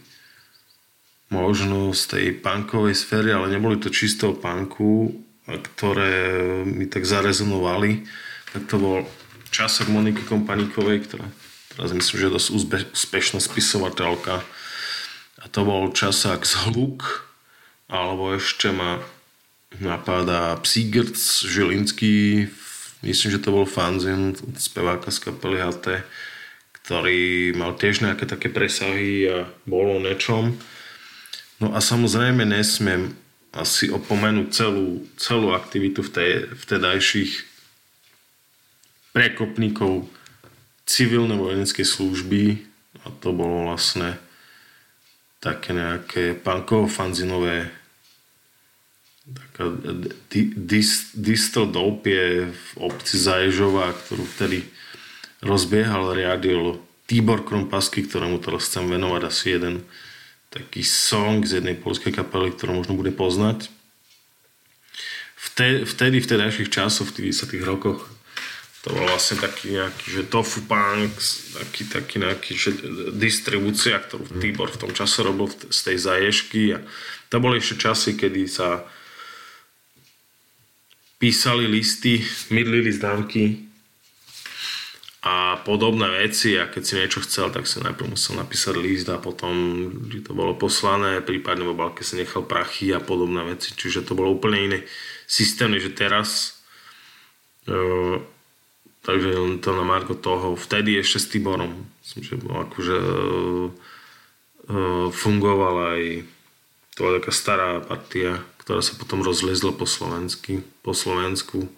možno 1.29 1.91
z 1.91 2.03
tej 2.07 2.25
punkovej 2.39 2.95
sféry, 2.95 3.35
ale 3.35 3.51
neboli 3.51 3.77
to 3.77 3.91
čistého 3.91 4.31
punku, 4.31 5.11
ktoré 5.45 6.63
mi 6.65 6.87
tak 6.87 7.03
zarezonovali. 7.03 8.07
Tak 8.55 8.65
to 8.65 8.75
bol 8.79 8.97
časok 9.53 9.91
Moniky 9.91 10.23
Kompaníkovej, 10.25 11.05
ktorá 11.05 11.27
teraz 11.75 11.91
myslím, 11.93 12.15
že 12.17 12.25
je 12.27 12.35
dosť 12.35 12.49
úspešná 12.95 13.39
spisovateľka. 13.43 14.41
A 15.39 15.45
to 15.47 15.61
bol 15.63 15.91
časák 15.93 16.43
z 16.43 16.53
Hluk, 16.67 17.29
alebo 17.87 18.35
ešte 18.35 18.73
ma 18.75 18.99
napadá 19.79 20.57
Psígrc 20.59 21.15
Žilinský 21.45 22.49
myslím, 23.03 23.29
že 23.35 23.43
to 23.43 23.55
bol 23.55 23.67
fanzin 23.69 24.35
speváka 24.55 25.11
z 25.11 25.29
kapely 25.29 25.59
HT, 25.59 26.03
ktorý 26.83 27.53
mal 27.53 27.77
tiež 27.77 28.01
nejaké 28.01 28.25
také 28.25 28.49
presahy 28.49 29.29
a 29.29 29.47
bolo 29.63 30.01
nečom. 30.01 30.57
No 31.59 31.75
a 31.75 31.79
samozrejme 31.83 32.47
nesmiem 32.47 33.13
asi 33.51 33.89
opomenúť 33.89 34.47
celú, 34.53 35.03
celú 35.17 35.51
aktivitu 35.57 36.05
v 36.05 36.11
tej, 36.13 36.31
vtedajších 36.53 37.31
prekopníkov 39.09 40.05
civilnej 40.85 41.37
vojenskej 41.37 41.85
služby 41.85 42.43
a 43.05 43.13
to 43.21 43.33
bolo 43.33 43.69
vlastne 43.69 44.17
také 45.39 45.73
nejaké 45.73 46.35
punkovo-fanzinové 46.37 47.78
taká 49.35 49.69
dis, 50.55 51.11
distal 51.13 51.69
dope 51.69 52.49
v 52.49 52.67
obci 52.79 53.15
Zaježova, 53.19 53.93
ktorú 53.93 54.23
vtedy 54.25 54.65
rozbiehal, 55.43 56.15
riadil 56.15 56.79
Tibor 57.09 57.41
Krompasky, 57.41 58.05
ktorému 58.05 58.37
teraz 58.37 58.69
chcem 58.69 58.85
venovať 58.85 59.21
asi 59.25 59.45
jeden 59.57 59.75
taký 60.49 60.81
song 60.81 61.45
z 61.45 61.61
jednej 61.61 61.77
polskej 61.77 62.13
kapely, 62.13 62.53
ktorú 62.53 62.81
možno 62.81 62.97
bude 62.97 63.13
poznať. 63.13 63.69
Vtedy, 65.39 65.87
vtedy 65.87 66.17
v 66.19 66.29
tedajších 66.29 66.69
časoch, 66.69 67.09
v 67.09 67.15
tých 67.29 67.47
10 67.47 67.63
rokoch, 67.63 68.09
to 68.79 68.95
bol 68.95 69.03
vlastne 69.11 69.43
taký 69.43 69.75
nejaký, 69.75 70.05
že 70.07 70.23
tofu 70.31 70.63
punk, 70.63 71.11
taký, 71.51 71.83
taký 71.87 72.15
nejaký, 72.23 72.51
že 72.55 72.71
distribúcia, 73.11 73.99
ktorú 73.99 74.39
Tibor 74.39 74.71
v 74.71 74.81
tom 74.87 74.91
čase 74.95 75.19
robil 75.19 75.51
z 75.51 75.79
tej 75.83 75.97
zaježky 75.99 76.61
a 76.75 76.79
to 77.27 77.43
boli 77.43 77.59
ešte 77.59 77.75
časy, 77.89 78.15
kedy 78.15 78.47
sa 78.47 78.87
písali 81.19 81.67
listy, 81.67 82.23
mydlili 82.49 82.89
známky 82.95 83.67
a 85.19 85.59
podobné 85.67 86.07
veci. 86.23 86.55
A 86.55 86.71
keď 86.71 86.81
si 86.81 86.93
niečo 86.95 87.19
chcel, 87.27 87.51
tak 87.51 87.67
si 87.67 87.83
najprv 87.83 88.15
musel 88.15 88.39
napísať 88.39 88.79
list 88.79 89.11
a 89.11 89.19
potom, 89.19 89.53
že 90.07 90.23
to 90.23 90.31
bolo 90.31 90.55
poslané, 90.55 91.19
prípadne 91.19 91.67
v 91.67 91.75
obalke 91.75 92.07
si 92.07 92.15
nechal 92.15 92.47
prachy 92.47 92.95
a 92.95 93.03
podobné 93.03 93.43
veci, 93.43 93.75
čiže 93.75 94.07
to 94.07 94.15
bolo 94.15 94.39
úplne 94.39 94.57
iné 94.71 94.79
systém, 95.27 95.75
že 95.75 95.91
teraz 95.91 96.57
uh, 97.67 98.17
takže 99.03 99.59
to 99.63 99.69
na 99.73 99.85
Marko 99.87 100.15
toho, 100.15 100.55
vtedy 100.59 100.99
ešte 100.99 101.19
s 101.19 101.29
Tiborom 101.31 101.87
myslím, 102.03 102.21
že 102.23 102.35
akože 102.39 102.97
uh, 102.99 103.67
uh, 104.69 105.07
fungoval 105.09 105.75
aj 105.95 106.01
to 106.95 106.99
bola 107.07 107.17
taká 107.23 107.31
stará 107.31 107.69
partia 107.79 108.43
ktorá 108.69 108.85
sa 108.85 108.93
potom 109.01 109.25
rozlezla 109.25 109.73
po, 109.73 109.89
Slovensky, 109.89 110.61
po 110.85 110.93
Slovensku. 110.93 111.65
E, 111.65 111.69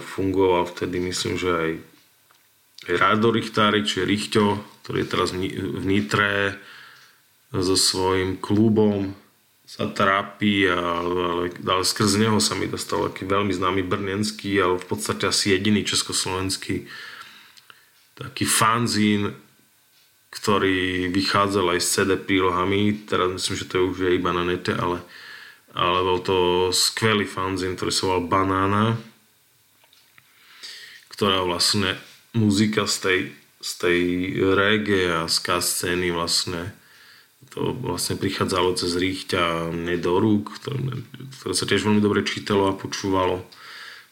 fungoval 0.00 0.64
vtedy, 0.72 1.04
myslím, 1.04 1.36
že 1.36 1.52
aj, 1.52 1.70
aj 2.88 3.20
Richtárik, 3.28 3.84
čiže 3.84 4.08
Richťo, 4.08 4.46
ktorý 4.80 5.04
je 5.04 5.10
teraz 5.12 5.36
v 5.36 5.84
Nitre 5.84 6.56
so 7.52 7.76
svojím 7.76 8.40
klubom 8.40 9.12
sa 9.68 9.84
trápi, 9.84 10.64
ale, 10.64 11.52
ale 11.52 11.84
skrz 11.84 12.16
neho 12.16 12.40
sa 12.40 12.56
mi 12.56 12.64
dostal 12.64 13.12
taký 13.12 13.28
veľmi 13.28 13.52
známy 13.52 13.84
brnenský, 13.84 14.56
ale 14.64 14.80
v 14.80 14.86
podstate 14.88 15.28
asi 15.28 15.52
jediný 15.52 15.84
československý 15.84 16.88
taký 18.16 18.48
fanzín, 18.48 19.36
ktorý 20.32 21.12
vychádzal 21.12 21.76
aj 21.76 21.80
s 21.84 21.88
CD 22.00 22.16
prílohami. 22.16 23.04
Teraz 23.04 23.28
myslím, 23.28 23.60
že 23.60 23.68
to 23.68 23.74
je 23.76 23.84
už 23.92 23.98
je 24.08 24.10
iba 24.16 24.32
na 24.32 24.48
nete, 24.48 24.72
ale 24.72 25.04
ale 25.74 25.98
bol 26.02 26.18
to 26.22 26.38
skvelý 26.74 27.26
fanzin, 27.26 27.78
ktorý 27.78 27.92
sa 27.94 28.06
volal 28.10 28.24
Banána, 28.26 28.84
ktorá 31.14 31.46
vlastne 31.46 31.98
muzika 32.34 32.86
z 32.86 32.96
tej, 32.98 33.20
z 33.60 33.70
tej 33.78 34.00
reggae 34.54 35.10
a 35.10 35.30
ska 35.30 35.62
scény 35.62 36.10
vlastne 36.14 36.74
to 37.50 37.74
vlastne 37.74 38.20
prichádzalo 38.20 38.78
cez 38.78 38.94
rýchťa 38.94 39.74
mne 39.74 39.96
do 39.98 40.22
rúk, 40.22 40.60
ktoré, 40.60 41.02
ktoré 41.40 41.52
sa 41.56 41.66
tiež 41.66 41.82
veľmi 41.88 41.98
dobre 42.04 42.22
čítalo 42.22 42.70
a 42.70 42.78
počúvalo. 42.78 43.42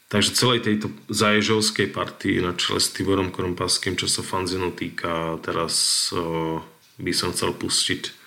Takže 0.08 0.32
celej 0.32 0.64
tejto 0.64 0.88
zaježovskej 1.12 1.92
partii 1.92 2.40
na 2.40 2.56
čele 2.56 2.80
s 2.80 2.88
Tiborom 2.96 3.28
Krompaským, 3.28 3.94
čo 3.94 4.08
sa 4.08 4.24
fanzinu 4.24 4.72
týka, 4.72 5.36
teraz 5.44 6.08
o, 6.16 6.64
by 6.96 7.12
som 7.12 7.36
chcel 7.36 7.52
pustiť 7.52 8.17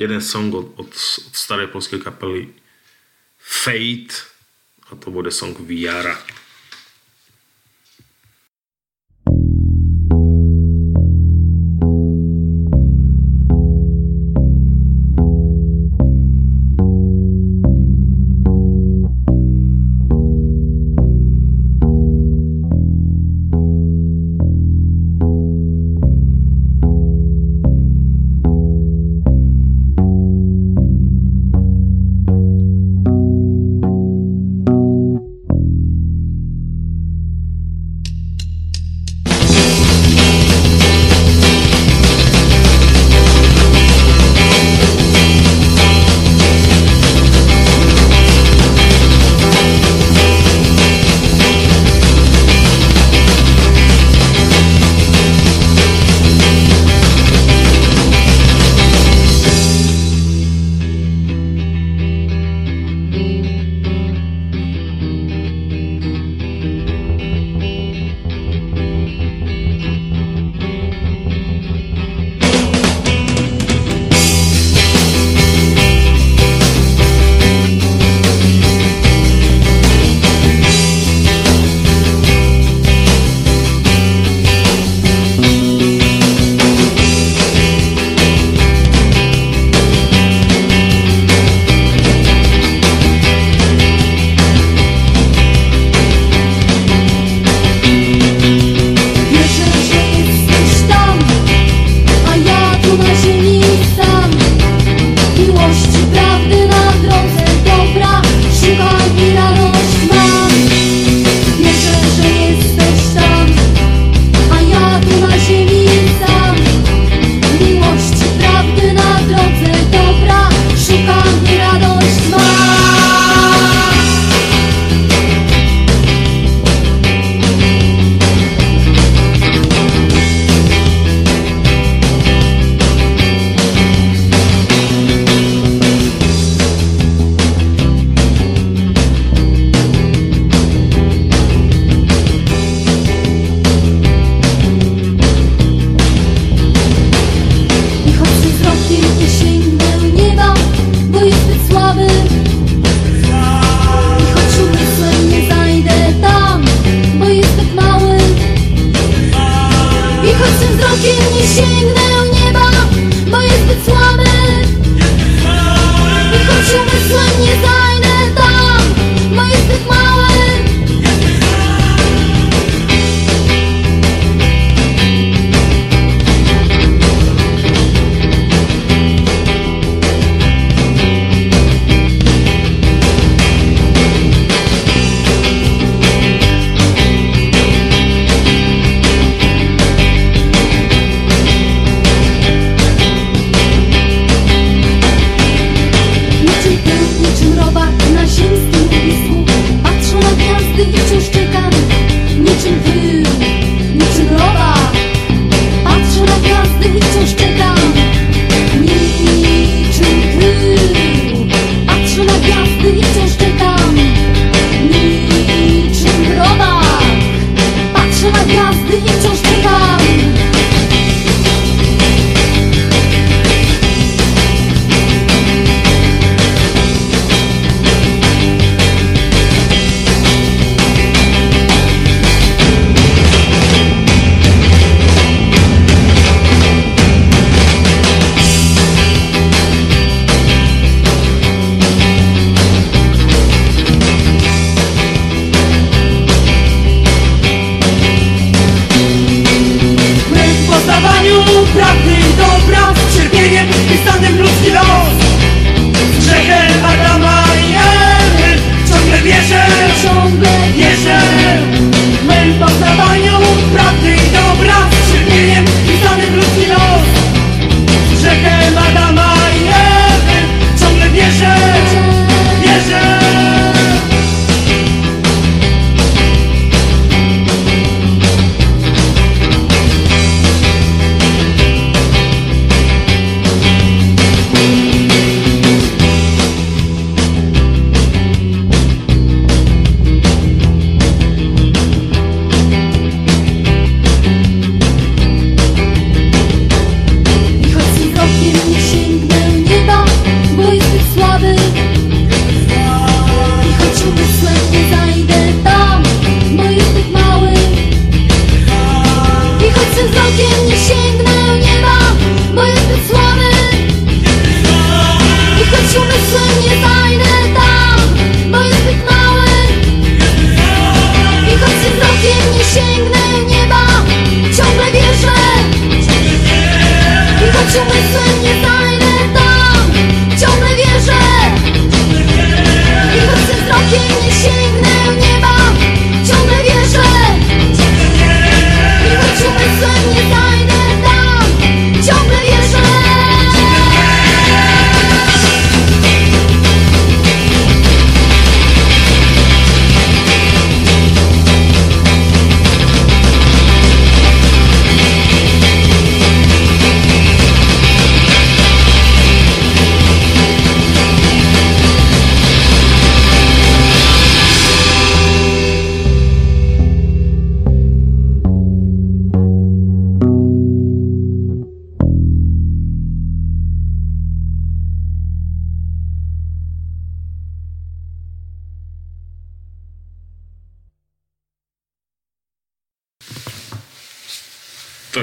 jeden 0.00 0.24
song 0.24 0.54
od, 0.56 0.66
od, 0.80 0.90
od 1.28 1.34
starej 1.36 1.68
polskej 1.68 2.00
kapely 2.00 2.48
Fate 3.36 4.16
a 4.88 4.96
to 4.96 5.12
bude 5.12 5.30
song 5.30 5.54
Viara. 5.60 6.16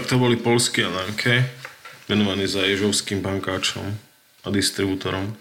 To 0.08 0.15
boli 0.15 0.39
polskí 0.39 0.88
Ananke, 0.88 1.43
venovaní 2.08 2.48
za 2.48 2.63
ježovským 2.63 3.20
bankáčom 3.20 3.84
a 4.39 4.48
distribútorom 4.48 5.36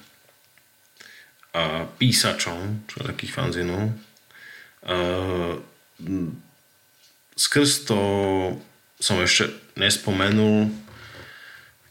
a 1.54 1.86
písačom, 1.86 2.82
čo 2.90 2.94
je 2.98 3.04
takých 3.06 3.30
fanzinov. 3.30 3.94
A 4.82 4.96
skrz 7.38 7.86
to 7.86 8.00
som 8.98 9.22
ešte 9.22 9.54
nespomenul, 9.78 10.74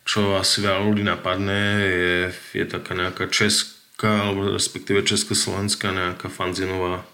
čo 0.04 0.36
asi 0.36 0.60
veľa 0.60 0.84
ľudí 0.84 1.08
napadne, 1.08 1.80
je, 1.80 2.16
je 2.60 2.66
taká 2.68 2.92
nejaká 2.92 3.32
česká, 3.32 4.28
alebo 4.28 4.52
respektíve 4.52 5.00
československá 5.08 5.96
nejaká 5.96 6.28
fanzinová 6.28 7.08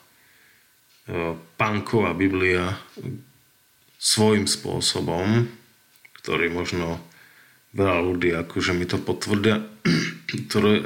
e, 1.06 1.38
punková 1.54 2.18
biblia, 2.18 2.82
svojím 4.02 4.50
spôsobom, 4.50 5.46
ktorý 6.18 6.50
možno 6.50 6.98
veľa 7.78 8.02
ľudí 8.02 8.34
akože 8.34 8.74
mi 8.74 8.90
to 8.90 8.98
potvrdia, 8.98 9.62
ktoré, 10.50 10.82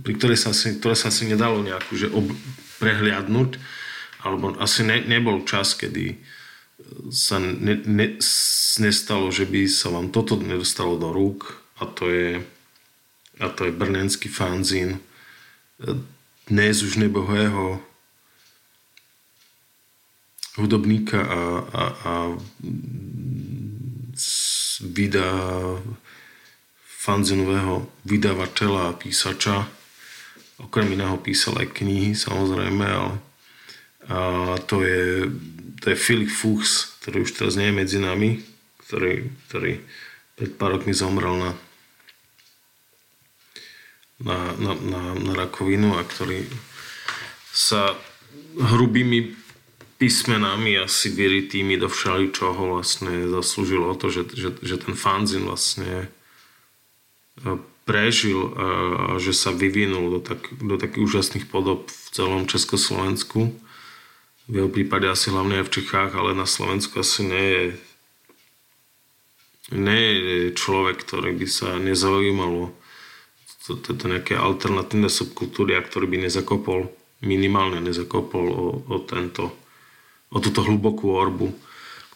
pri 0.00 0.12
ktorej 0.16 0.40
sa 0.40 0.56
asi, 0.56 0.80
ktoré 0.80 0.96
sa 0.96 1.12
asi 1.12 1.28
nedalo 1.28 1.60
nejak 1.60 1.92
že 1.92 2.08
ob, 2.08 2.24
prehliadnúť, 2.80 3.60
alebo 4.24 4.56
asi 4.56 4.82
ne, 4.82 5.04
nebol 5.04 5.44
čas, 5.44 5.76
kedy 5.76 6.16
sa 7.12 7.36
ne, 7.36 7.74
ne, 7.84 8.16
nestalo, 8.80 9.28
že 9.28 9.44
by 9.44 9.68
sa 9.68 9.92
vám 9.92 10.08
toto 10.08 10.40
nedostalo 10.40 10.96
do 10.96 11.12
rúk 11.12 11.58
a 11.78 11.84
to 11.84 12.08
je, 12.08 12.30
a 13.42 13.46
to 13.52 13.68
je 13.68 13.76
brnenský 13.76 14.30
fanzín 14.30 15.02
dnes 16.48 16.80
už 16.80 16.96
nebohého 16.96 17.82
hudobníka 20.58 21.22
a, 21.22 21.42
a, 21.70 21.82
a 22.02 22.12
vydá 24.82 25.30
fanzinového 26.84 27.86
vydavateľa 28.04 28.92
a 28.92 28.96
písača. 28.98 29.64
Okrem 30.58 30.98
iného 30.98 31.14
písal 31.22 31.62
aj 31.62 31.70
knihy, 31.78 32.18
samozrejme, 32.18 32.84
ale 32.84 33.14
a 34.08 34.56
to 34.64 34.80
je, 34.80 35.28
to 35.84 35.92
je 35.92 35.96
Filip 36.00 36.32
Fuchs, 36.32 36.96
ktorý 37.04 37.28
už 37.28 37.36
teraz 37.36 37.60
nie 37.60 37.68
je 37.68 37.76
medzi 37.76 37.98
nami, 38.00 38.40
ktorý, 38.88 39.28
ktorý 39.46 39.84
pred 40.32 40.50
pár 40.56 40.80
rokmi 40.80 40.96
zomrel 40.96 41.36
na, 41.36 41.50
na, 44.24 44.38
na, 44.56 44.72
na, 44.80 45.02
na 45.12 45.32
rakovinu 45.36 46.00
a 46.00 46.02
ktorý 46.08 46.48
sa 47.52 47.92
hrubými 48.56 49.36
písmenami 49.98 50.78
asi 50.78 51.10
vyritými 51.10 51.74
do 51.74 51.90
všeličoho 51.90 52.78
vlastne 52.78 53.26
zaslúžilo 53.26 53.98
to, 53.98 54.14
že, 54.14 54.22
že, 54.30 54.50
že 54.62 54.76
ten 54.78 54.94
fanzin 54.94 55.44
vlastne 55.50 56.06
e, 57.42 57.58
prežil 57.82 58.52
a 58.54 58.66
že 59.16 59.32
sa 59.32 59.50
vyvinul 59.50 60.18
do, 60.18 60.20
tak, 60.20 60.44
do 60.60 60.76
takých 60.76 61.08
úžasných 61.08 61.46
podob 61.48 61.88
v 61.88 62.08
celom 62.12 62.44
Československu. 62.44 63.50
V 64.48 64.52
jeho 64.52 64.68
prípade 64.68 65.08
asi 65.08 65.32
hlavne 65.32 65.64
aj 65.64 65.72
v 65.72 65.74
Čechách, 65.80 66.12
ale 66.12 66.36
na 66.36 66.44
Slovensku 66.44 67.00
asi 67.00 67.24
nie 67.24 67.46
je, 67.48 67.66
nie 69.72 70.04
je 70.20 70.38
človek, 70.52 71.00
ktorý 71.00 71.32
by 71.32 71.46
sa 71.48 71.80
nezaujímalo 71.80 72.76
to, 73.68 73.76
to, 73.76 73.92
to 73.92 74.04
nejaké 74.08 74.32
alternatívne 74.32 75.12
subkultúry 75.12 75.76
a 75.76 75.84
ktorý 75.84 76.08
by 76.08 76.28
nezakopol, 76.28 76.88
minimálne 77.20 77.84
nezakopol 77.84 78.46
o, 78.48 78.66
o 78.84 78.96
tento 79.04 79.52
o 80.28 80.38
túto 80.38 80.60
hlubokú 80.60 81.12
orbu, 81.16 81.52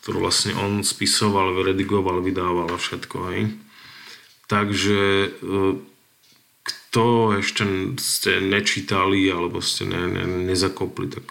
ktorú 0.02 0.28
vlastne 0.28 0.52
on 0.58 0.84
spisoval, 0.84 1.64
redigoval, 1.64 2.20
vydával 2.20 2.68
a 2.68 2.76
všetko. 2.76 3.16
Hej. 3.32 3.42
Takže 4.50 5.00
e, 5.00 5.28
kto 6.62 7.06
ešte 7.40 7.64
ste 7.96 8.42
nečítali 8.44 9.24
alebo 9.32 9.64
ste 9.64 9.88
ne, 9.88 10.02
ne, 10.10 10.24
nezakopli, 10.50 11.08
tak, 11.08 11.24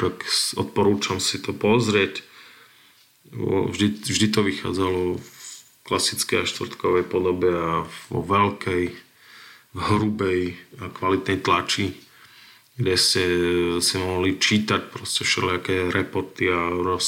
tak 0.00 0.24
odporúčam 0.56 1.20
si 1.20 1.36
to 1.42 1.52
pozrieť. 1.52 2.24
Vždy, 3.34 4.06
vždy 4.06 4.26
to 4.30 4.40
vychádzalo 4.46 5.18
v 5.18 5.28
klasickej 5.84 6.46
a 6.46 6.48
štvrtkovej 6.48 7.04
podobe 7.04 7.50
a 7.50 7.84
vo 8.08 8.20
veľkej, 8.24 8.94
hrubej 9.74 10.54
a 10.80 10.86
kvalitnej 10.94 11.42
tlači 11.42 12.03
kde 12.74 12.94
ste 12.98 13.22
si 13.78 13.94
mohli 14.02 14.34
čítať 14.34 14.90
proste 14.90 15.22
všelijaké 15.22 15.94
reporty 15.94 16.50
a 16.50 16.74
roz, 16.74 17.06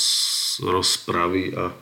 rozpravy 0.63 1.59
a, 1.59 1.75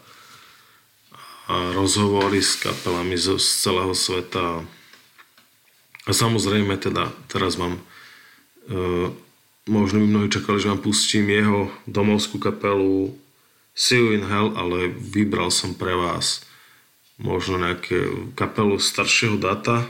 a 1.53 1.55
rozhovory 1.77 2.40
s 2.40 2.57
kapelami 2.64 3.20
z, 3.20 3.37
z 3.37 3.49
celého 3.61 3.92
sveta. 3.92 4.64
A 6.05 6.11
samozrejme 6.11 6.81
teda 6.81 7.12
teraz 7.29 7.61
vám 7.61 7.77
e, 7.77 7.83
možno 9.68 10.01
by 10.01 10.07
mnohí 10.09 10.29
čakali, 10.33 10.61
že 10.61 10.73
vám 10.73 10.81
pustím 10.81 11.29
jeho 11.29 11.68
domovskú 11.85 12.40
kapelu 12.40 13.12
See 13.77 14.01
You 14.01 14.16
in 14.16 14.25
Hell, 14.25 14.57
ale 14.57 14.88
vybral 14.92 15.53
som 15.53 15.77
pre 15.77 15.92
vás 15.92 16.47
možno 17.20 17.61
nejaké 17.61 18.33
kapelu 18.33 18.81
staršieho 18.81 19.37
data, 19.37 19.85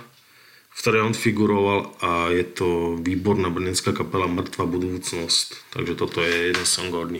v 0.75 0.79
ktorej 0.83 1.07
on 1.07 1.15
figuroval 1.15 1.95
a 2.03 2.35
je 2.35 2.43
to 2.43 2.99
výborná 2.99 3.47
brnenská 3.49 3.95
kapela 3.95 4.27
Mŕtva 4.27 4.67
budúcnosť. 4.67 5.71
Takže 5.71 5.95
toto 5.95 6.19
je 6.19 6.51
jeden 6.51 6.67
song 6.67 6.91
od 6.91 7.15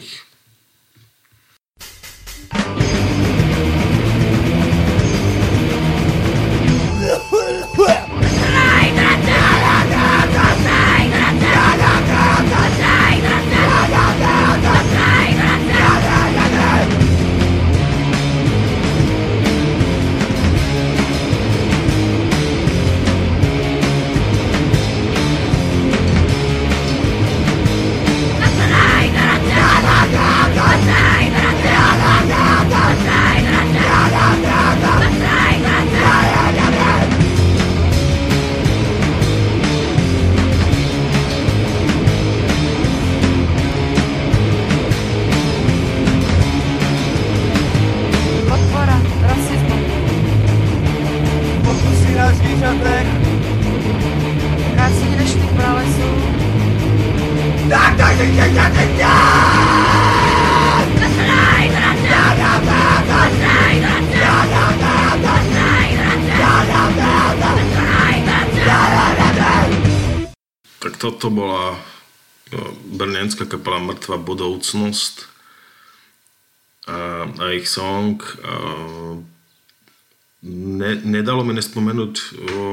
nich. 70.93 71.01
toto 71.01 71.33
bola 71.33 71.79
brnenská 72.95 73.49
kapela 73.49 73.81
Mŕtva 73.81 74.21
budoucnosť 74.21 75.15
a, 76.87 77.27
a 77.27 77.45
ich 77.57 77.67
song 77.67 78.21
a, 78.21 78.55
ne, 80.45 80.93
nedalo 81.03 81.41
mi 81.43 81.57
nespomenúť 81.57 82.15
o, 82.15 82.65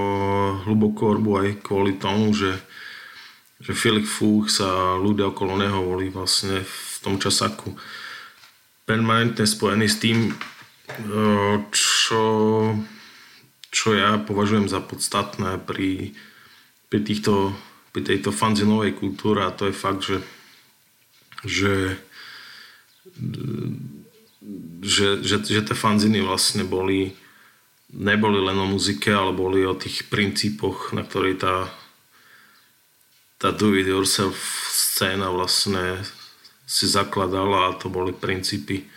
hlubokú 0.68 1.02
orbu 1.08 1.32
aj 1.40 1.50
kvôli 1.64 1.96
tomu, 1.96 2.36
že, 2.36 2.60
že 3.64 3.72
Filip 3.72 4.04
Fúch 4.04 4.52
sa 4.52 5.00
ľudia 5.00 5.32
okolo 5.32 5.56
neho 5.56 5.80
boli 5.80 6.12
vlastne 6.12 6.62
v 6.62 6.96
tom 7.00 7.16
časaku 7.18 7.74
permanentne 8.84 9.48
spojený 9.48 9.88
s 9.88 9.98
tým, 10.04 10.36
čo, 11.72 12.24
čo 13.72 13.88
ja 13.96 14.20
považujem 14.20 14.68
za 14.68 14.84
podstatné 14.84 15.64
pri, 15.64 16.12
pri, 16.92 17.00
týchto, 17.00 17.56
pri 17.92 18.02
tejto 18.08 18.32
fanzinovej 18.32 18.96
kultúre 18.96 19.44
a 19.44 19.56
to 19.56 19.68
je 19.68 19.76
fakt, 19.76 20.02
že, 20.08 20.18
že 21.44 21.74
že, 24.82 25.22
že, 25.22 25.38
že 25.46 25.62
tie 25.62 25.78
fanziny 25.78 26.26
vlastne 26.26 26.66
boli, 26.66 27.14
neboli 27.94 28.42
len 28.42 28.58
o 28.58 28.66
muzike, 28.66 29.14
ale 29.14 29.30
boli 29.30 29.62
o 29.62 29.78
tých 29.78 30.10
princípoch, 30.10 30.98
na 30.98 31.06
ktorej 31.06 31.38
tá, 31.38 31.70
tá 33.38 33.54
do 33.54 33.78
it 33.78 33.86
yourself 33.86 34.38
scéna 34.74 35.30
vlastne 35.30 36.02
si 36.66 36.90
zakladala 36.90 37.70
a 37.70 37.78
to 37.78 37.92
boli 37.94 38.16
princípy 38.16 38.90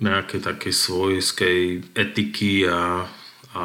nejakej 0.00 0.40
takej 0.44 0.72
svojskej 0.72 1.58
etiky 1.92 2.64
a, 2.64 3.04
a, 3.52 3.64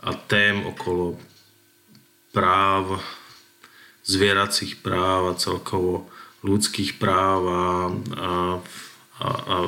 a 0.00 0.10
tém 0.24 0.64
okolo 0.64 1.20
práv, 2.36 3.00
zvieracích 4.04 4.84
práv 4.84 5.32
a 5.32 5.40
celkovo 5.40 6.04
ľudských 6.44 7.00
práv 7.00 7.40
a, 7.48 7.64
a 8.20 8.30
a, 9.20 9.28
a, 9.28 9.58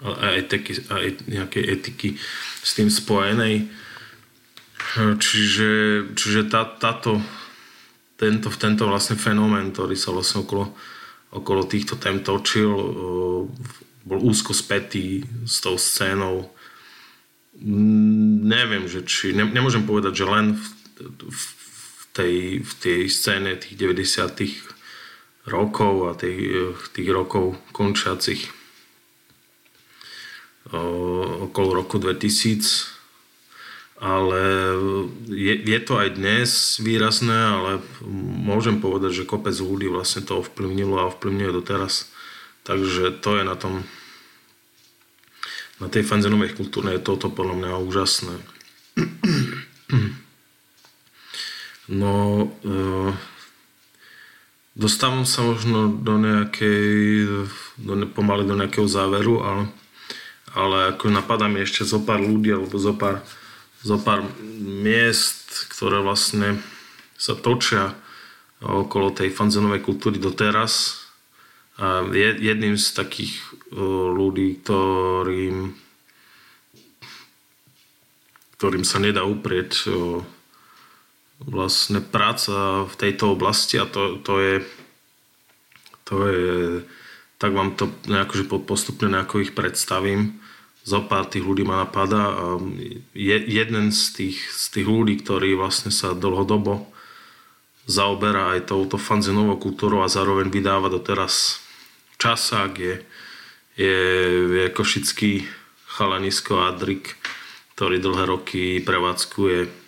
a, 0.00 0.26
etiky, 0.40 0.72
a 0.88 1.04
et, 1.04 1.20
nejakej 1.28 1.64
etiky 1.68 2.08
s 2.64 2.70
tým 2.76 2.88
spojenej. 2.88 3.68
Čiže, 4.94 5.70
čiže 6.14 6.48
tá, 6.48 6.64
táto, 6.64 7.18
tento, 8.16 8.48
tento 8.54 8.84
vlastne 8.86 9.18
fenomén, 9.18 9.74
ktorý 9.74 9.98
sa 9.98 10.14
vlastne 10.14 10.46
okolo, 10.46 10.70
okolo 11.34 11.66
týchto 11.66 11.98
tém 11.98 12.22
točil, 12.22 12.72
bol 14.04 14.18
úzko 14.22 14.54
spätý 14.54 15.24
s 15.44 15.60
tou 15.60 15.76
scénou. 15.76 16.52
Neviem, 18.44 18.86
že 18.86 19.02
či, 19.02 19.34
ne, 19.34 19.44
nemôžem 19.44 19.82
povedať, 19.82 20.24
že 20.24 20.26
len 20.28 20.54
v, 20.54 20.66
v, 21.26 21.44
tej, 22.14 22.62
v 22.62 22.72
tej 22.78 23.00
scéne 23.10 23.58
tých 23.58 23.74
90 23.74 25.50
rokov 25.50 25.94
a 26.08 26.12
tých, 26.14 26.72
tých 26.94 27.10
rokov 27.10 27.58
končiacich 27.74 28.48
okolo 31.44 31.84
roku 31.84 32.00
2000 32.00 32.94
ale 34.04 34.42
je, 35.30 35.54
je 35.54 35.80
to 35.80 35.96
aj 35.96 36.18
dnes 36.18 36.50
výrazné, 36.82 37.40
ale 37.56 37.70
môžem 38.42 38.82
povedať, 38.82 39.22
že 39.22 39.28
kopec 39.28 39.54
ľudí 39.54 39.86
vlastne 39.88 40.26
to 40.26 40.44
ovplyvnilo 40.44 40.98
a 40.98 41.08
ovplyvňuje 41.08 41.50
doteraz. 41.54 42.10
Takže 42.68 43.14
to 43.22 43.38
je 43.40 43.44
na 43.46 43.56
tom 43.56 43.86
na 45.82 45.90
tej 45.90 46.06
fanzenovej 46.06 46.54
kultúre 46.54 46.94
je 46.94 47.02
toto 47.02 47.32
podľa 47.32 47.54
mňa 47.60 47.82
úžasné. 47.82 48.34
No, 51.88 52.48
e, 52.64 53.12
Dostávam 54.74 55.22
sa 55.22 55.46
možno 55.46 55.86
do 55.86 56.18
nejakej, 56.18 56.82
do, 57.78 57.94
pomaly 58.10 58.42
do 58.42 58.58
nejakého 58.58 58.90
záveru, 58.90 59.38
ale, 59.38 59.62
ale 60.50 60.76
ako 60.90 61.14
napadá 61.14 61.46
mi 61.46 61.62
ešte 61.62 61.86
zo 61.86 62.02
pár 62.02 62.18
ľudí 62.18 62.50
alebo 62.50 62.74
zo 62.74 62.90
pár, 62.90 63.22
zo 63.86 64.02
pár 64.02 64.26
miest, 64.58 65.70
ktoré 65.70 66.02
vlastne 66.02 66.58
sa 67.14 67.38
točia 67.38 67.94
okolo 68.58 69.14
tej 69.14 69.30
fanzenovej 69.30 69.78
kultúry 69.78 70.18
doteraz. 70.18 71.06
A 71.78 72.02
jedným 72.10 72.74
z 72.74 72.98
takých 72.98 73.34
ľudí, 74.10 74.58
ktorým, 74.58 75.70
ktorým 78.58 78.82
sa 78.82 78.98
nedá 78.98 79.22
uprieť 79.22 79.86
vlastne 81.42 81.98
práca 81.98 82.86
v 82.86 82.94
tejto 82.94 83.34
oblasti 83.34 83.80
a 83.80 83.86
to, 83.88 84.22
to 84.22 84.34
je 84.38 84.54
to 86.04 86.14
je 86.28 86.46
tak 87.40 87.52
vám 87.52 87.76
to 87.76 87.90
nejako, 88.06 88.32
že 88.40 88.44
postupne 88.64 89.10
nejako 89.10 89.44
ich 89.44 89.52
predstavím. 89.52 90.40
Zopár 90.84 91.28
tých 91.28 91.44
ľudí 91.44 91.64
ma 91.64 91.84
napadá 91.84 92.32
a 92.32 92.44
je, 93.12 93.36
jeden 93.36 93.92
z 93.92 94.02
tých, 94.12 94.38
z 94.48 94.64
tých 94.70 94.86
ľudí, 94.88 95.20
ktorý 95.20 95.56
vlastne 95.56 95.92
sa 95.92 96.12
dlhodobo 96.12 96.88
zaoberá 97.84 98.56
aj 98.56 98.72
touto 98.72 98.96
fanzinovou 98.96 99.60
kultúrou 99.60 100.04
a 100.04 100.12
zároveň 100.12 100.48
vydáva 100.48 100.88
doteraz 100.88 101.60
časák 102.16 102.72
je, 102.80 102.96
je, 103.76 103.98
je 104.64 104.66
košický 104.72 105.44
chalanisko 105.84 106.64
Adrik, 106.64 107.16
ktorý 107.76 108.00
dlhé 108.00 108.24
roky 108.24 108.62
prevádzkuje 108.80 109.83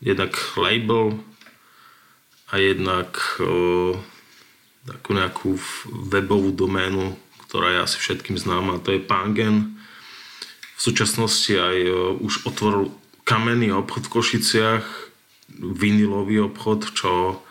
jednak 0.00 0.32
label 0.56 1.20
a 2.48 2.54
jednak 2.56 3.16
o, 3.40 3.96
takú 4.88 5.10
nejakú 5.12 5.50
webovú 6.08 6.52
doménu, 6.52 7.16
ktorá 7.48 7.72
je 7.76 7.84
asi 7.84 7.96
všetkým 8.00 8.36
známa, 8.40 8.80
to 8.80 8.96
je 8.96 9.00
Pangen. 9.00 9.76
V 10.78 10.80
súčasnosti 10.80 11.50
aj 11.50 11.76
už 12.22 12.46
otvoril 12.46 12.94
kamenný 13.26 13.72
obchod 13.74 14.08
v 14.08 14.12
Košiciach, 14.14 14.86
vinilový 15.58 16.44
obchod, 16.44 16.92
čo 16.92 17.42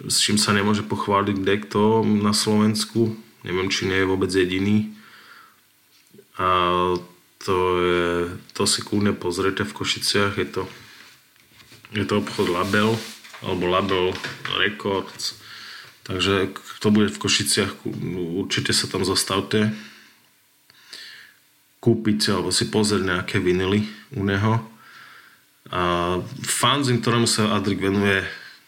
s 0.00 0.16
čím 0.22 0.40
sa 0.40 0.56
nemôže 0.56 0.80
pochváliť 0.80 1.36
kto 1.68 2.06
na 2.06 2.32
Slovensku. 2.32 3.12
Neviem, 3.44 3.68
či 3.68 3.84
nie 3.84 4.00
je 4.00 4.08
vôbec 4.08 4.32
jediný. 4.32 4.96
A 6.40 6.48
to, 7.40 7.56
je, 7.80 8.08
to 8.52 8.62
si 8.68 8.84
kľudne 8.84 9.16
pozrite 9.16 9.64
v 9.64 9.72
Košiciach, 9.72 10.36
je 10.36 10.48
to, 10.48 10.62
je 11.96 12.04
to 12.04 12.20
obchod 12.20 12.52
Label, 12.52 12.92
alebo 13.40 13.64
Label 13.64 14.12
Records. 14.60 15.40
Takže 16.04 16.52
kto 16.52 16.86
bude 16.92 17.08
v 17.08 17.20
Košiciach, 17.20 17.86
určite 18.36 18.76
sa 18.76 18.90
tam 18.90 19.08
zastavte. 19.08 19.72
Kúpiť 21.80 22.36
alebo 22.36 22.52
si 22.52 22.68
pozrieť 22.68 23.02
nejaké 23.08 23.36
vinily 23.40 23.88
u 24.12 24.20
neho. 24.20 24.60
A 25.72 25.80
fanzin, 26.44 27.00
ktorému 27.00 27.24
sa 27.24 27.56
Adrik 27.56 27.80
venuje, 27.80 28.26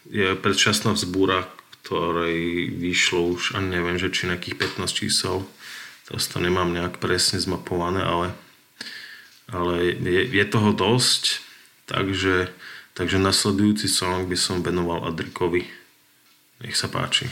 je 0.09 0.33
predčasná 0.39 0.97
vzbúra, 0.97 1.45
ktorej 1.83 2.70
vyšlo 2.73 3.37
už, 3.37 3.59
ani 3.59 3.81
neviem, 3.81 4.01
že 4.01 4.09
či 4.09 4.31
nejakých 4.31 4.79
15 4.81 4.89
čísel. 4.93 5.45
Teraz 6.09 6.31
to 6.31 6.41
nemám 6.41 6.73
nejak 6.73 7.03
presne 7.03 7.43
zmapované, 7.43 8.01
ale 8.01 8.33
ale 9.53 9.94
je, 10.00 10.22
je 10.32 10.44
toho 10.48 10.72
dosť, 10.72 11.44
takže, 11.84 12.48
takže 12.96 13.20
nasledujúci 13.20 13.86
song 13.86 14.24
by 14.24 14.36
som 14.40 14.64
venoval 14.64 15.05
Adrikovi. 15.05 15.68
Nech 16.64 16.74
sa 16.74 16.88
páči. 16.88 17.28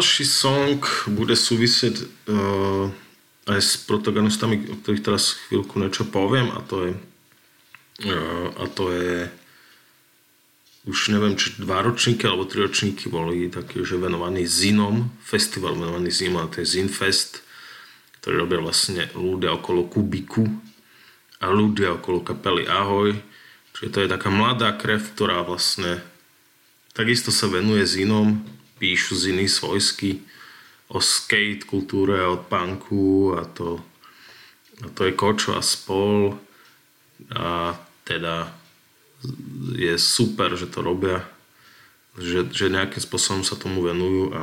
Ďalší 0.00 0.24
song 0.24 0.80
bude 1.12 1.36
súvisieť 1.36 2.08
uh, 2.32 2.88
aj 3.52 3.60
s 3.60 3.76
protagonistami, 3.84 4.72
o 4.72 4.80
ktorých 4.80 5.04
teraz 5.04 5.36
chvíľku 5.44 5.76
niečo 5.76 6.08
poviem 6.08 6.48
a 6.56 6.64
to 6.64 6.88
je 6.88 6.92
uh, 8.08 8.48
a 8.48 8.64
to 8.72 8.96
je 8.96 9.28
už 10.88 11.12
neviem, 11.12 11.36
či 11.36 11.52
dva 11.60 11.84
ročníky 11.84 12.24
alebo 12.24 12.48
tri 12.48 12.64
ročníky 12.64 13.12
boli 13.12 13.52
taký, 13.52 13.84
že 13.84 14.00
venovaný 14.00 14.48
Zinom, 14.48 15.12
festival 15.20 15.76
venovaný 15.76 16.08
Zinom, 16.08 16.48
a 16.48 16.48
to 16.48 16.64
je 16.64 16.80
Zinfest, 16.80 17.44
ktorý 18.24 18.48
robia 18.48 18.64
vlastne 18.64 19.04
ľudia 19.12 19.52
okolo 19.52 19.84
Kubiku 19.84 20.48
a 21.44 21.52
ľudia 21.52 22.00
okolo 22.00 22.24
kapely 22.24 22.64
Ahoj. 22.64 23.20
Čiže 23.76 23.92
to 23.92 23.98
je 24.00 24.08
taká 24.08 24.32
mladá 24.32 24.72
krev, 24.72 25.04
ktorá 25.12 25.44
vlastne 25.44 26.00
takisto 26.96 27.28
sa 27.28 27.52
venuje 27.52 27.84
Zinom, 27.84 28.40
píšu 28.80 29.12
Ziny 29.14 29.44
svojsky 29.44 30.24
o 30.90 30.98
skate 30.98 31.68
kultúre, 31.68 32.24
od 32.24 32.48
punku 32.48 33.36
a 33.36 33.44
to, 33.46 33.78
a 34.82 34.88
to 34.90 35.06
je 35.06 35.12
Kočo 35.12 35.54
a 35.54 35.62
spol 35.62 36.34
a 37.30 37.76
teda 38.08 38.50
je 39.76 39.94
super, 40.00 40.56
že 40.56 40.66
to 40.66 40.80
robia, 40.80 41.22
že, 42.16 42.48
že 42.50 42.72
nejakým 42.72 42.98
spôsobom 42.98 43.44
sa 43.44 43.54
tomu 43.54 43.84
venujú 43.84 44.34
a, 44.34 44.40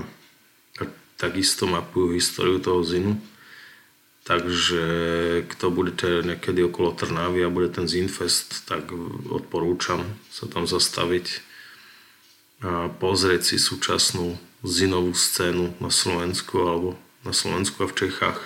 a 0.80 0.84
takisto 1.18 1.66
mapujú 1.68 2.14
históriu 2.16 2.62
toho 2.62 2.86
zinu. 2.86 3.18
Takže 4.28 4.84
kto 5.56 5.72
budete 5.72 6.20
niekedy 6.20 6.60
okolo 6.68 6.92
Trnavy 6.92 7.48
a 7.48 7.52
bude 7.52 7.72
ten 7.72 7.88
Zinfest, 7.88 8.68
tak 8.68 8.92
odporúčam 9.32 10.04
sa 10.28 10.52
tam 10.52 10.68
zastaviť 10.68 11.47
pozrieť 12.98 13.54
si 13.54 13.58
súčasnú 13.62 14.38
zinovú 14.66 15.14
scénu 15.14 15.78
na 15.78 15.94
Slovensku 15.94 16.58
alebo 16.66 16.90
na 17.22 17.34
Slovensku 17.34 17.86
a 17.86 17.90
v 17.90 17.98
Čechách. 18.08 18.40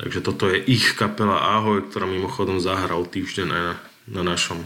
Takže 0.00 0.24
toto 0.24 0.48
je 0.48 0.56
ich 0.64 0.96
kapela 0.96 1.60
Ahoj, 1.60 1.84
ktorá 1.84 2.08
mimochodom 2.08 2.56
zahral 2.56 3.04
týždeň 3.04 3.48
aj 3.52 3.62
na, 3.64 3.74
na 4.08 4.22
našom 4.24 4.64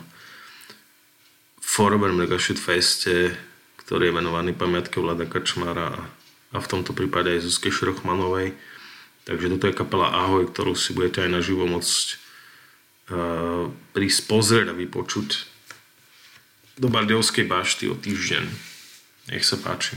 Forever 1.58 2.14
Megashit 2.14 2.60
Feste, 2.60 3.34
ktorý 3.82 4.12
je 4.12 4.16
venovaný 4.22 4.54
pamiatke 4.54 5.02
Vlada 5.02 5.26
Kačmára 5.26 5.90
a, 5.90 6.02
a 6.54 6.56
v 6.62 6.70
tomto 6.70 6.94
prípade 6.94 7.34
aj 7.34 7.50
Zuzke 7.50 7.74
Širochmanovej. 7.74 8.54
Takže 9.26 9.50
toto 9.58 9.66
je 9.66 9.74
kapela 9.74 10.14
Ahoj, 10.14 10.46
ktorú 10.54 10.78
si 10.78 10.94
budete 10.94 11.26
aj 11.26 11.34
naživo 11.34 11.66
môcť 11.66 12.06
uh, 13.10 13.66
prísť 13.90 14.20
pozrieť 14.30 14.70
a 14.70 14.78
vypočuť 14.78 15.53
do 16.78 16.90
Bardejovskej 16.90 17.46
bašty 17.46 17.90
o 17.90 17.94
týždeň. 17.94 18.44
Nech 19.30 19.44
sa 19.46 19.56
páči. 19.56 19.96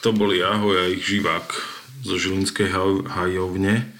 To 0.00 0.14
boli 0.14 0.42
Ahoj 0.42 0.78
a 0.78 0.90
ich 0.90 1.02
živák 1.02 1.48
zo 2.06 2.14
Žilinskej 2.14 2.70
hajovne. 3.06 3.90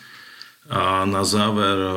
A 0.68 1.03
na 1.09 1.24
záver 1.24 1.78
e, 1.80 1.92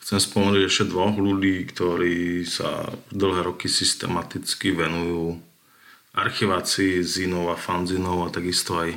chcem 0.00 0.22
spomenúť 0.22 0.62
ešte 0.64 0.88
dvoch 0.88 1.18
ľudí, 1.18 1.66
ktorí 1.68 2.46
sa 2.48 2.88
dlhé 3.12 3.52
roky 3.52 3.66
systematicky 3.68 4.72
venujú 4.72 5.36
archivácii 6.16 7.04
zinov 7.04 7.52
a 7.52 7.56
fanzinov 7.60 8.26
a 8.26 8.32
takisto 8.32 8.80
aj, 8.80 8.96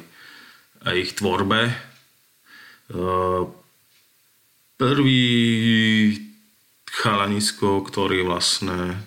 aj 0.88 0.96
ich 0.96 1.12
tvorbe. 1.18 1.68
E, 1.68 1.74
prvý 4.80 5.28
chalanisko, 6.88 7.84
ktorý 7.84 8.24
vlastne 8.24 9.02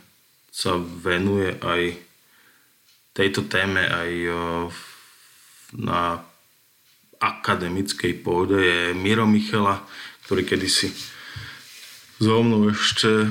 sa 0.52 0.76
venuje 0.78 1.56
aj 1.62 2.03
tejto 3.14 3.46
téme 3.46 3.86
aj 3.86 4.10
na 5.78 6.20
akademickej 7.22 8.20
pôde 8.20 8.58
je 8.58 8.80
Miro 8.92 9.24
Michela, 9.24 9.80
ktorý 10.26 10.44
kedysi 10.44 10.90
so 12.20 12.42
mnou 12.42 12.70
ešte 12.70 13.30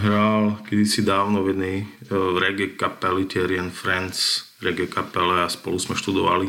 hral 0.00 0.62
kedysi 0.68 1.04
dávno 1.04 1.44
v 1.44 1.48
jednej 1.52 1.76
reggae 2.12 2.76
kapely 2.76 3.28
Thierry 3.28 3.60
Friends 3.68 4.48
reggae 4.62 4.88
kapele 4.88 5.44
a 5.44 5.52
spolu 5.52 5.76
sme 5.76 5.98
študovali 5.98 6.48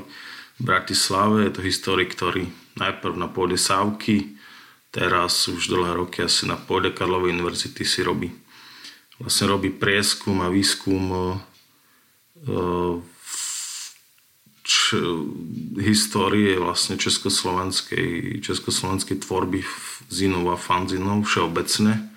v 0.59 0.61
Bratislave. 0.61 1.49
Je 1.49 1.51
to 1.51 1.61
historik, 1.65 2.13
ktorý 2.13 2.47
najprv 2.77 3.15
na 3.17 3.27
pôde 3.27 3.59
Sávky, 3.59 4.37
teraz 4.93 5.49
už 5.49 5.65
dlhé 5.65 5.97
roky 5.97 6.23
asi 6.23 6.45
na 6.45 6.55
pôde 6.55 6.93
Karlovej 6.93 7.33
univerzity 7.33 7.83
si 7.83 8.05
robí 8.05 8.29
vlastne 9.21 9.49
robí 9.49 9.69
prieskum 9.69 10.41
a 10.41 10.49
výskum 10.49 11.37
č, 14.63 14.95
histórie 15.79 16.55
vlastne 16.59 16.95
československej, 16.95 18.39
československej 18.39 19.19
tvorby 19.23 19.63
zinov 20.07 20.55
a 20.55 20.57
fanzinov 20.59 21.27
všeobecne. 21.27 22.11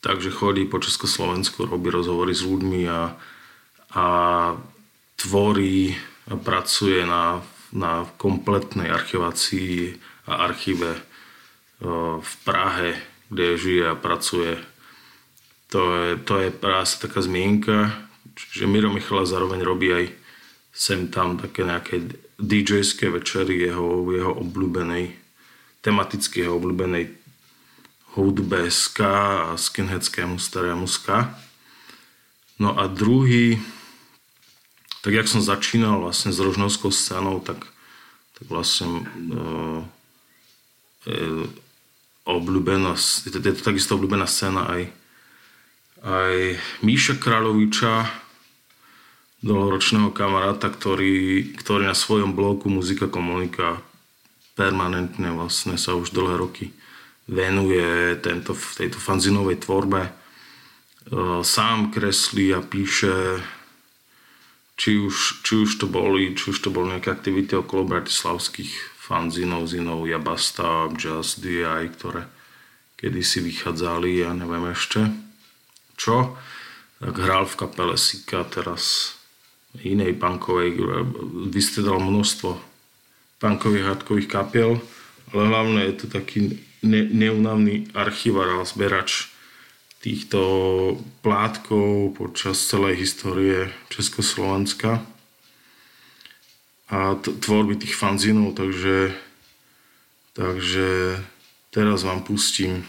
Takže 0.00 0.32
chodí 0.32 0.64
po 0.64 0.80
Československu, 0.80 1.68
robí 1.68 1.92
rozhovory 1.92 2.32
s 2.32 2.40
ľuďmi 2.40 2.88
a, 2.88 3.12
a 3.92 4.06
tvorí 5.20 5.92
a 6.30 6.40
pracuje 6.40 7.04
na, 7.04 7.44
na 7.74 8.08
kompletnej 8.16 8.88
archivácii 8.88 10.00
a 10.24 10.48
archíve 10.48 10.96
v 12.20 12.32
Prahe, 12.44 12.96
kde 13.28 13.60
žije 13.60 13.84
a 13.92 13.98
pracuje. 13.98 14.56
To 15.68 15.94
je, 15.94 16.08
to 16.16 16.34
je 16.38 16.48
práve 16.48 16.86
taká 16.96 17.20
zmienka, 17.20 18.08
Čiže 18.48 18.64
Miro 18.64 18.88
Michala 18.88 19.28
zároveň 19.28 19.60
robí 19.60 19.92
aj 19.92 20.06
sem 20.72 21.10
tam 21.12 21.36
také 21.36 21.66
nejaké 21.66 22.16
DJ-ské 22.40 23.12
večery 23.12 23.60
jeho, 23.68 24.06
jeho 24.08 24.32
obľúbenej, 24.40 25.12
tematicky 25.84 26.46
jeho 26.46 26.56
obľúbenej 26.56 27.12
hudbe 28.16 28.70
ska 28.72 29.52
a 29.52 29.60
skinheadskému 29.60 30.40
starému 30.40 30.88
ska. 30.88 31.36
No 32.56 32.76
a 32.76 32.88
druhý, 32.88 33.60
tak 35.04 35.14
jak 35.14 35.28
som 35.28 35.44
začínal 35.44 36.00
vlastne 36.00 36.32
s 36.32 36.40
rožnovskou 36.40 36.90
scénou, 36.90 37.40
tak, 37.40 37.60
tak 38.36 38.44
vlastne 38.48 39.04
uh, 39.36 39.80
je 41.08 41.48
obľúbená, 42.28 42.96
je 42.96 43.30
to, 43.32 43.38
je 43.40 43.54
to 43.56 43.62
takisto 43.64 43.96
obľúbená 43.96 44.28
scéna 44.28 44.68
aj, 44.68 44.82
aj 46.04 46.34
Míša 46.84 47.16
Kráľoviča, 47.16 48.08
dlhoročného 49.40 50.12
kamaráta, 50.12 50.68
ktorý, 50.68 51.52
ktorý 51.56 51.88
na 51.88 51.96
svojom 51.96 52.36
blogu 52.36 52.68
Muzika 52.68 53.08
komunika 53.08 53.80
permanentne 54.52 55.32
vlastne 55.32 55.80
sa 55.80 55.96
už 55.96 56.12
dlhé 56.12 56.36
roky 56.36 56.66
venuje 57.30 58.18
tento, 58.20 58.52
tejto 58.52 58.98
fanzinovej 58.98 59.62
tvorbe. 59.62 60.02
E, 60.02 60.12
sám 61.46 61.94
kreslí 61.94 62.50
a 62.52 62.60
píše 62.60 63.40
či 64.74 64.98
už, 64.98 65.46
či 65.46 65.52
už 65.62 65.70
to 65.78 65.86
boli, 65.86 66.34
či 66.34 66.50
už 66.50 66.58
to 66.58 66.68
boli 66.74 66.92
nejaké 66.96 67.14
aktivity 67.14 67.54
okolo 67.54 67.86
bratislavských 67.86 68.98
fanzinov, 68.98 69.70
zinov, 69.70 70.08
Jabasta, 70.10 70.90
Just 70.98 71.40
DI, 71.40 71.86
ktoré 71.94 72.26
kedysi 72.98 73.40
vychádzali, 73.40 74.26
ja 74.26 74.34
neviem 74.34 74.74
ešte 74.74 75.08
čo. 76.00 76.36
Tak 77.00 77.16
hral 77.16 77.44
v 77.48 77.58
kapele 77.60 77.96
Sika, 77.96 78.44
teraz 78.44 79.16
inej 79.78 80.18
punkovej, 80.18 80.74
vystredal 81.54 82.02
množstvo 82.02 82.58
punkových 83.38 83.86
hardkových 83.86 84.28
kapiel, 84.28 84.82
ale 85.30 85.42
hlavne 85.46 85.80
je 85.86 85.94
to 85.94 86.06
taký 86.10 86.58
ne, 86.82 87.06
neunavný 87.06 87.88
archivár 87.94 88.60
a 88.60 88.66
zberač 88.66 89.30
týchto 90.00 90.40
plátkov 91.20 92.16
počas 92.16 92.56
celej 92.56 93.04
histórie 93.04 93.68
Československa 93.92 95.04
a 96.90 97.14
t- 97.20 97.36
tvorby 97.36 97.78
tých 97.78 97.94
fanzinov, 97.94 98.58
takže, 98.58 99.14
takže 100.34 101.20
teraz 101.70 102.02
vám 102.02 102.24
pustím 102.26 102.82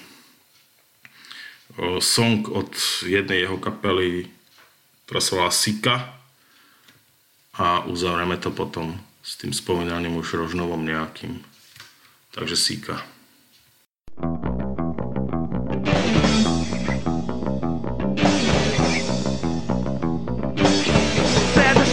song 2.00 2.48
od 2.52 2.74
jednej 3.08 3.48
jeho 3.48 3.56
kapely, 3.56 4.28
ktorá 5.06 5.20
sa 5.24 5.32
volá 5.40 5.52
Sika 5.54 5.96
a 7.62 7.86
uzavrieme 7.86 8.42
to 8.42 8.50
potom 8.50 8.98
s 9.22 9.38
tým 9.38 9.54
spomínaným 9.54 10.18
už 10.18 10.34
Rožnovom 10.34 10.82
nejakým. 10.82 11.46
Takže 12.34 12.58
Sika. 12.58 12.98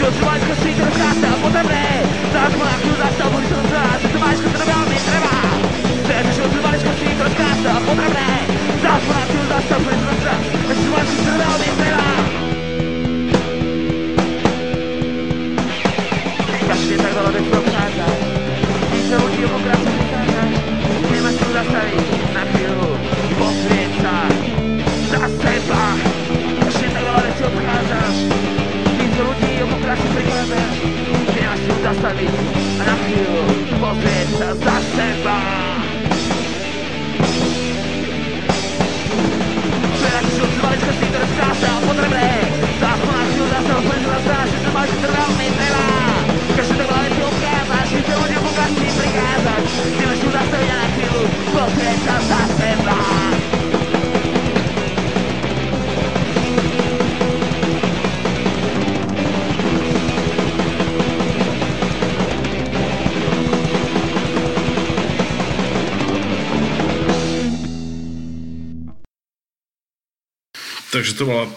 Zvaňko 0.09 0.55
si 0.65 0.71
to 0.73 0.83
rozkázal 0.89 1.35
potrebné 1.45 1.79
Záš 1.79 1.88
Nemáš 32.09 32.25
si 32.25 32.33
zastaviť 32.33 32.81
a 32.81 32.85
na 32.89 32.97
chvíľu 33.05 33.45
pozrieť 33.85 34.29
sa 34.41 34.49
za 34.57 34.77
seba 34.97 35.39
Teraz 40.01 40.25
si 40.33 40.41
od 40.41 40.53
malička 40.57 40.93
si 40.97 41.07
to 41.13 41.19
rozkázal 41.21 41.77
potrebné 41.85 42.31
Záspo 42.81 43.11
na 43.13 43.25
chvíľu 43.29 43.47
zastav, 43.53 43.81
preto 43.85 44.09
nás 44.09 44.25
dáš, 44.25 44.49
že 44.49 44.59
to 44.65 44.71
máš 44.73 44.91
trval 45.05 45.31
mi 45.37 45.47
treba 45.53 45.85
Každý 46.57 46.75
tak 46.81 46.87
veľa 46.89 47.03
vecí 47.05 47.21
obchádzať, 47.29 47.87
víte 47.93 48.15
ľudia 48.17 48.39
okokrát 48.41 48.73
si 48.73 48.87
prikázať 48.89 49.63
Nemáš 50.01 50.17
si 50.17 50.29
zastaviť 50.33 50.69
a 50.73 50.77
na 50.81 50.89
chvíľu 50.97 51.23
pozrieť 51.53 51.99
sa 52.09 52.17
Takže 71.09 71.25
to 71.25 71.33
bola 71.33 71.49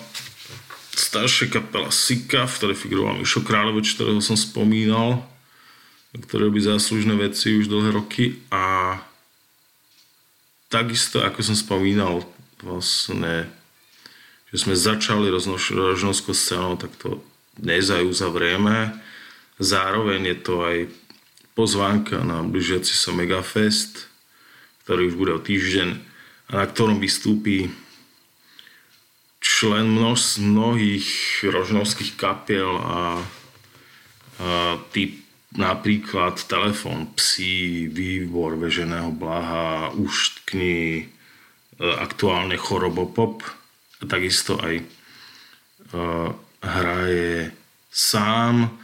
staršia 0.96 1.52
kapela 1.52 1.92
Sika, 1.92 2.48
v 2.48 2.56
ktorej 2.56 2.78
figuroval 2.88 3.20
Mišo 3.20 3.44
Kráľovič, 3.44 4.00
ktorého 4.00 4.24
som 4.24 4.40
spomínal, 4.40 5.28
ktoré 6.16 6.48
robí 6.48 6.64
záslužné 6.64 7.20
veci 7.20 7.60
už 7.60 7.68
dlhé 7.68 7.92
roky 7.92 8.40
a 8.48 8.96
takisto, 10.72 11.20
ako 11.20 11.44
som 11.44 11.60
spomínal, 11.60 12.24
vlastne, 12.64 13.52
že 14.56 14.64
sme 14.64 14.72
začali 14.72 15.28
rožnovskou 15.28 16.32
scénou, 16.32 16.80
tak 16.80 16.96
to 16.96 17.20
dnes 17.60 17.92
aj 17.92 18.08
uzavrieme. 18.08 18.96
Zároveň 19.60 20.32
je 20.32 20.38
to 20.48 20.64
aj 20.64 20.78
pozvánka 21.60 22.24
na 22.24 22.40
blížiaci 22.40 22.96
sa 22.96 23.12
Megafest, 23.12 24.08
ktorý 24.88 25.12
už 25.12 25.16
bude 25.20 25.36
o 25.36 25.44
týždeň 25.44 26.00
a 26.56 26.64
na 26.64 26.66
ktorom 26.72 27.04
vystúpi 27.04 27.68
člen 29.42 29.90
množ, 29.90 30.38
mnohých 30.38 31.10
rožnovských 31.50 32.14
kapiel 32.14 32.78
a, 32.78 33.20
a 34.38 34.50
typ 34.94 35.18
napríklad 35.58 36.40
telefón, 36.48 37.12
psí, 37.18 37.90
výbor 37.92 38.56
veženého 38.56 39.12
blaha, 39.12 39.92
uštkny, 39.98 40.78
e, 41.02 41.04
aktuálne 41.82 42.56
chorobopop 42.56 43.44
takisto 44.08 44.58
aj 44.58 44.82
uh, 45.94 46.34
hraje 46.62 47.54
sám, 47.92 48.78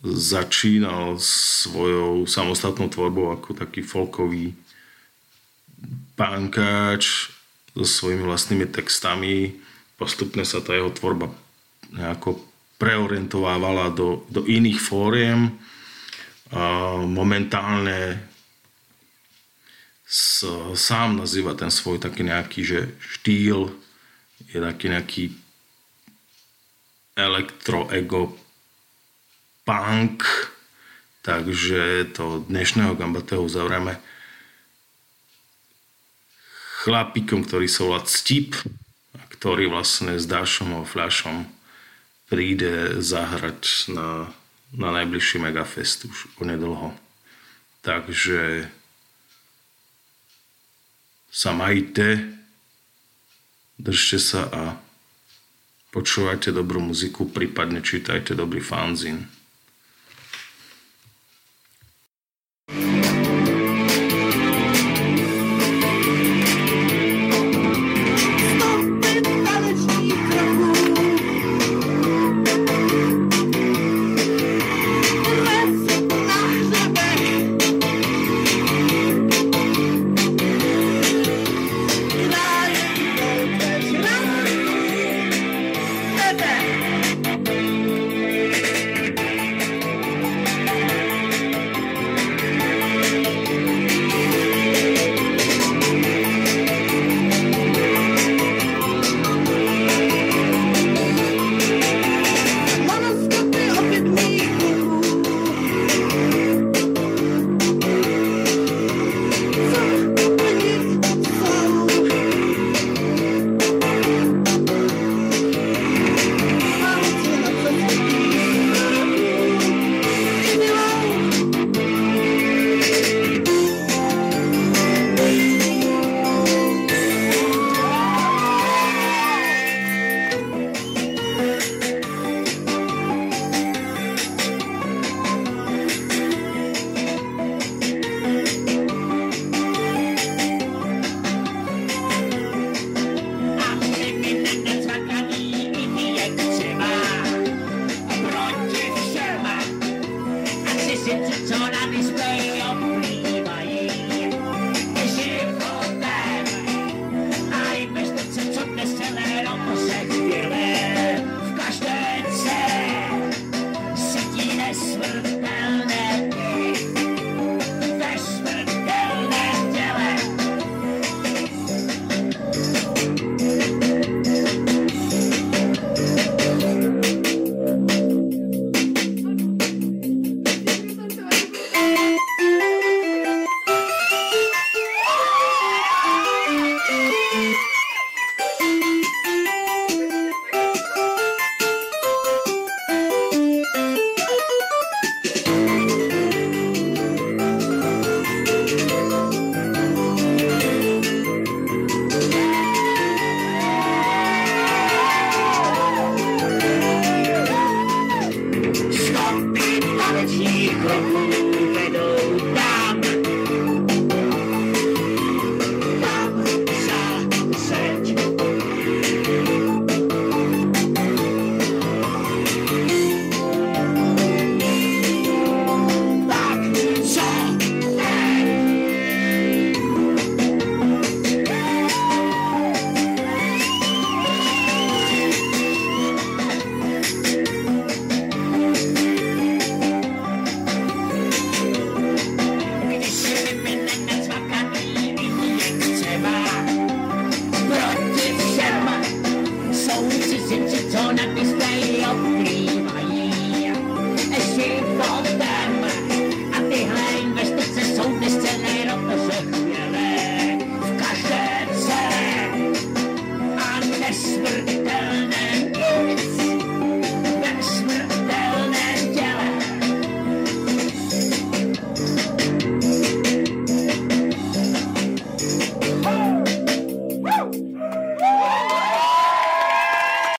začínal 0.00 1.20
svojou 1.20 2.24
samostatnou 2.24 2.88
tvorbou 2.88 3.36
ako 3.36 3.52
taký 3.52 3.84
folkový 3.84 4.56
pánkač 6.16 7.28
so 7.76 7.84
svojimi 7.84 8.24
vlastnými 8.24 8.64
textami 8.64 9.60
postupne 10.00 10.48
sa 10.48 10.64
tá 10.64 10.72
jeho 10.72 10.88
tvorba 10.88 11.28
nejako 11.92 12.40
preorientovávala 12.80 13.92
do, 13.92 14.24
do 14.32 14.48
iných 14.48 14.80
fóriem. 14.80 15.60
A 16.56 16.96
momentálne 17.04 18.16
s, 20.08 20.42
sám 20.74 21.20
nazýva 21.20 21.52
ten 21.52 21.68
svoj 21.68 22.00
taký 22.00 22.24
nejaký, 22.24 22.60
že 22.64 22.80
štýl 22.98 23.68
je 24.48 24.58
taký 24.58 24.86
nejaký 24.88 25.24
elektro-ego 27.14 28.32
punk, 29.68 30.24
takže 31.20 32.08
to 32.16 32.48
dnešného 32.48 32.96
Gambatého 32.96 33.44
uzavrieme 33.44 34.00
chlapikom, 36.80 37.44
ktorý 37.44 37.68
sa 37.68 37.84
volá 37.84 38.00
Ctip 38.08 38.56
ktorý 39.40 39.72
vlastne 39.72 40.20
s 40.20 40.28
Dášom 40.28 40.76
a 40.76 40.84
Fľašom 40.84 41.48
príde 42.28 43.00
zahrať 43.00 43.88
na, 43.88 44.28
na 44.68 44.88
najbližší 44.92 45.40
Megafest 45.40 46.04
už 46.04 46.28
onedlho. 46.36 46.92
Takže 47.80 48.68
sa 51.32 51.56
majte, 51.56 52.36
držte 53.80 54.20
sa 54.20 54.44
a 54.52 54.62
počúvajte 55.96 56.52
dobrú 56.52 56.84
muziku, 56.84 57.24
prípadne 57.24 57.80
čítajte 57.80 58.36
dobrý 58.36 58.60
fanzín. 58.60 59.24